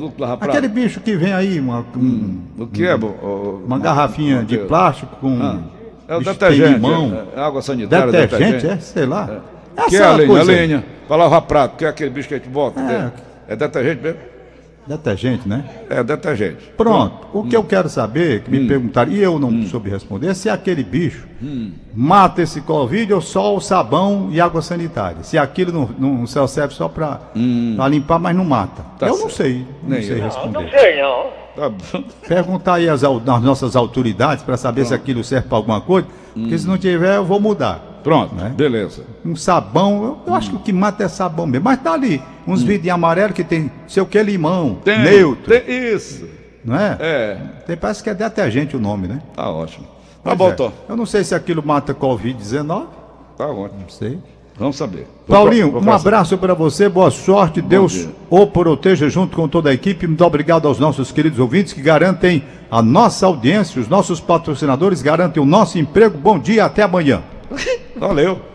Aquele 0.41 0.67
bicho 0.67 0.99
que 0.99 1.15
vem 1.15 1.31
aí, 1.33 1.59
uma, 1.59 1.85
um- 1.95 2.41
O 2.57 2.65
que 2.67 2.85
é? 2.85 2.97
bo- 2.97 3.07
o- 3.21 3.63
uma 3.65 3.77
garrafinha 3.77 4.43
de 4.43 4.57
plástico 4.59 5.15
com. 5.17 5.37
Ah, 5.41 5.59
é 6.07 6.15
o 6.15 6.21
detergente. 6.23 6.73
Limão. 6.73 7.25
É, 7.35 7.39
é 7.39 7.43
água 7.43 7.61
sanitária. 7.61 8.11
Detergente, 8.11 8.65
é? 8.67 8.77
Sei 8.77 9.05
lá. 9.05 9.41
Que 9.87 9.95
é 9.95 9.99
Essa 9.99 10.07
a 10.09 10.13
lenha? 10.15 10.23
A 10.23 10.27
coisa 10.35 10.51
aí. 10.51 10.57
lenha. 10.67 10.85
Pra 11.07 11.17
lavar 11.17 11.41
prato, 11.43 11.75
que 11.77 11.85
é 11.85 11.87
aquele 11.89 12.09
bicho 12.09 12.27
que 12.27 12.33
a 12.33 12.37
gente 12.37 12.49
bota. 12.49 12.79
É. 12.81 13.11
É, 13.49 13.55
detergente 13.55 14.01
mesmo? 14.01 14.19
Detergente, 14.87 15.47
né? 15.49 15.65
É 15.89 16.03
detergente. 16.03 16.71
Pronto. 16.77 17.27
O 17.33 17.39
Hum. 17.39 17.49
que 17.49 17.55
eu 17.55 17.63
quero 17.63 17.89
saber, 17.89 18.41
que 18.43 18.51
me 18.51 18.67
perguntaram, 18.67 19.11
e 19.11 19.19
eu 19.19 19.39
não 19.39 19.63
soube 19.63 19.89
responder, 19.89 20.27
é 20.27 20.33
se 20.35 20.47
aquele 20.49 20.83
bicho 20.83 21.25
mata 21.95 22.41
esse 22.41 22.61
Covid 22.61 23.13
ou 23.13 23.21
só 23.21 23.55
o 23.55 23.59
sabão 23.59 24.29
e 24.31 24.39
água 24.39 24.61
sanitária. 24.61 25.23
Se 25.23 25.37
aquilo 25.37 25.71
não, 25.97 26.17
não 26.19 26.27
só 26.27 26.45
serve 26.45 26.73
só 26.75 26.87
para 26.87 27.19
limpar, 27.89 28.19
mas 28.19 28.35
não 28.35 28.45
mata. 28.45 28.81
Hum. 28.83 28.85
Tá 28.99 29.07
eu 29.07 29.13
não 29.17 29.29
certo. 29.29 29.33
sei, 29.37 29.65
não 29.83 29.89
Nem 29.89 30.01
sei 30.03 30.19
eu. 30.19 30.23
responder. 30.23 30.69
sei 30.69 31.01
não. 31.01 31.25
Tá. 31.55 31.71
Perguntar 32.27 32.73
aí 32.75 32.89
às, 32.89 33.01
nossas 33.01 33.75
autoridades 33.75 34.43
para 34.43 34.57
saber 34.57 34.85
se 34.85 34.93
aquilo 34.93 35.23
serve 35.23 35.47
para 35.47 35.57
alguma 35.57 35.81
coisa, 35.81 36.07
porque 36.33 36.57
se 36.59 36.67
não 36.67 36.77
tiver, 36.77 37.15
eu 37.15 37.25
vou 37.25 37.39
mudar. 37.39 38.01
Pronto, 38.03 38.35
Né? 38.35 38.53
beleza. 38.55 39.03
Um 39.25 39.35
sabão, 39.35 40.03
eu, 40.03 40.17
eu 40.27 40.35
acho 40.35 40.51
que 40.51 40.55
o 40.57 40.59
que 40.59 40.71
mata 40.71 41.03
é 41.03 41.07
sabão 41.07 41.47
mesmo. 41.47 41.63
Mas 41.65 41.81
tá 41.81 41.93
ali, 41.93 42.21
uns 42.47 42.61
vidinhos 42.63 42.93
amarelos 42.95 43.33
que 43.35 43.43
tem 43.43 43.71
sei 43.87 44.01
o 44.03 44.05
que, 44.05 44.21
limão, 44.21 44.67
Hum. 44.71 44.75
Tem, 44.83 44.99
neutro, 44.99 45.45
tem 45.49 45.93
isso. 45.93 46.27
não 46.63 46.75
é? 46.77 46.97
É, 46.99 47.37
Tem, 47.67 47.75
parece 47.77 48.03
que 48.03 48.09
é 48.09 48.13
detergente 48.13 48.75
o 48.75 48.79
nome, 48.79 49.07
né? 49.07 49.21
tá 49.35 49.49
ótimo. 49.49 49.85
Tá 50.23 50.35
Pois 50.35 50.37
bom, 50.37 50.49
é. 50.49 50.53
Tom. 50.53 50.71
Eu 50.89 50.95
não 50.97 51.05
sei 51.05 51.23
se 51.23 51.35
aquilo 51.35 51.61
mata 51.65 51.93
Covid-19, 51.93 52.85
Tá 53.37 53.47
ótimo. 53.47 53.81
não 53.81 53.89
sei. 53.89 54.17
Vamos 54.57 54.77
saber. 54.77 55.05
Paulinho, 55.27 55.69
Vou- 55.69 55.81
um 55.81 55.83
vou 55.83 55.91
passar. 55.93 56.07
abraço 56.07 56.37
para 56.37 56.53
você, 56.53 56.87
boa 56.87 57.11
sorte, 57.11 57.61
Deus 57.61 57.91
dia. 57.91 58.09
o 58.29 58.47
proteja 58.47 59.09
junto 59.09 59.35
com 59.35 59.49
toda 59.49 59.69
a 59.69 59.73
equipe. 59.73 60.07
Muito 60.07 60.23
obrigado 60.23 60.65
aos 60.65 60.79
nossos 60.79 61.11
queridos 61.11 61.39
ouvintes 61.39 61.73
que 61.73 61.81
garantem 61.81 62.41
a 62.71 62.81
nossa 62.81 63.25
audiência, 63.25 63.81
os 63.81 63.89
nossos 63.89 64.21
patrocinadores 64.21 65.01
garantem 65.01 65.43
o 65.43 65.45
nosso 65.45 65.77
emprego. 65.77 66.17
Bom 66.17 66.39
dia, 66.39 66.63
até 66.63 66.83
amanhã. 66.83 67.21
Valeu. 67.97 68.54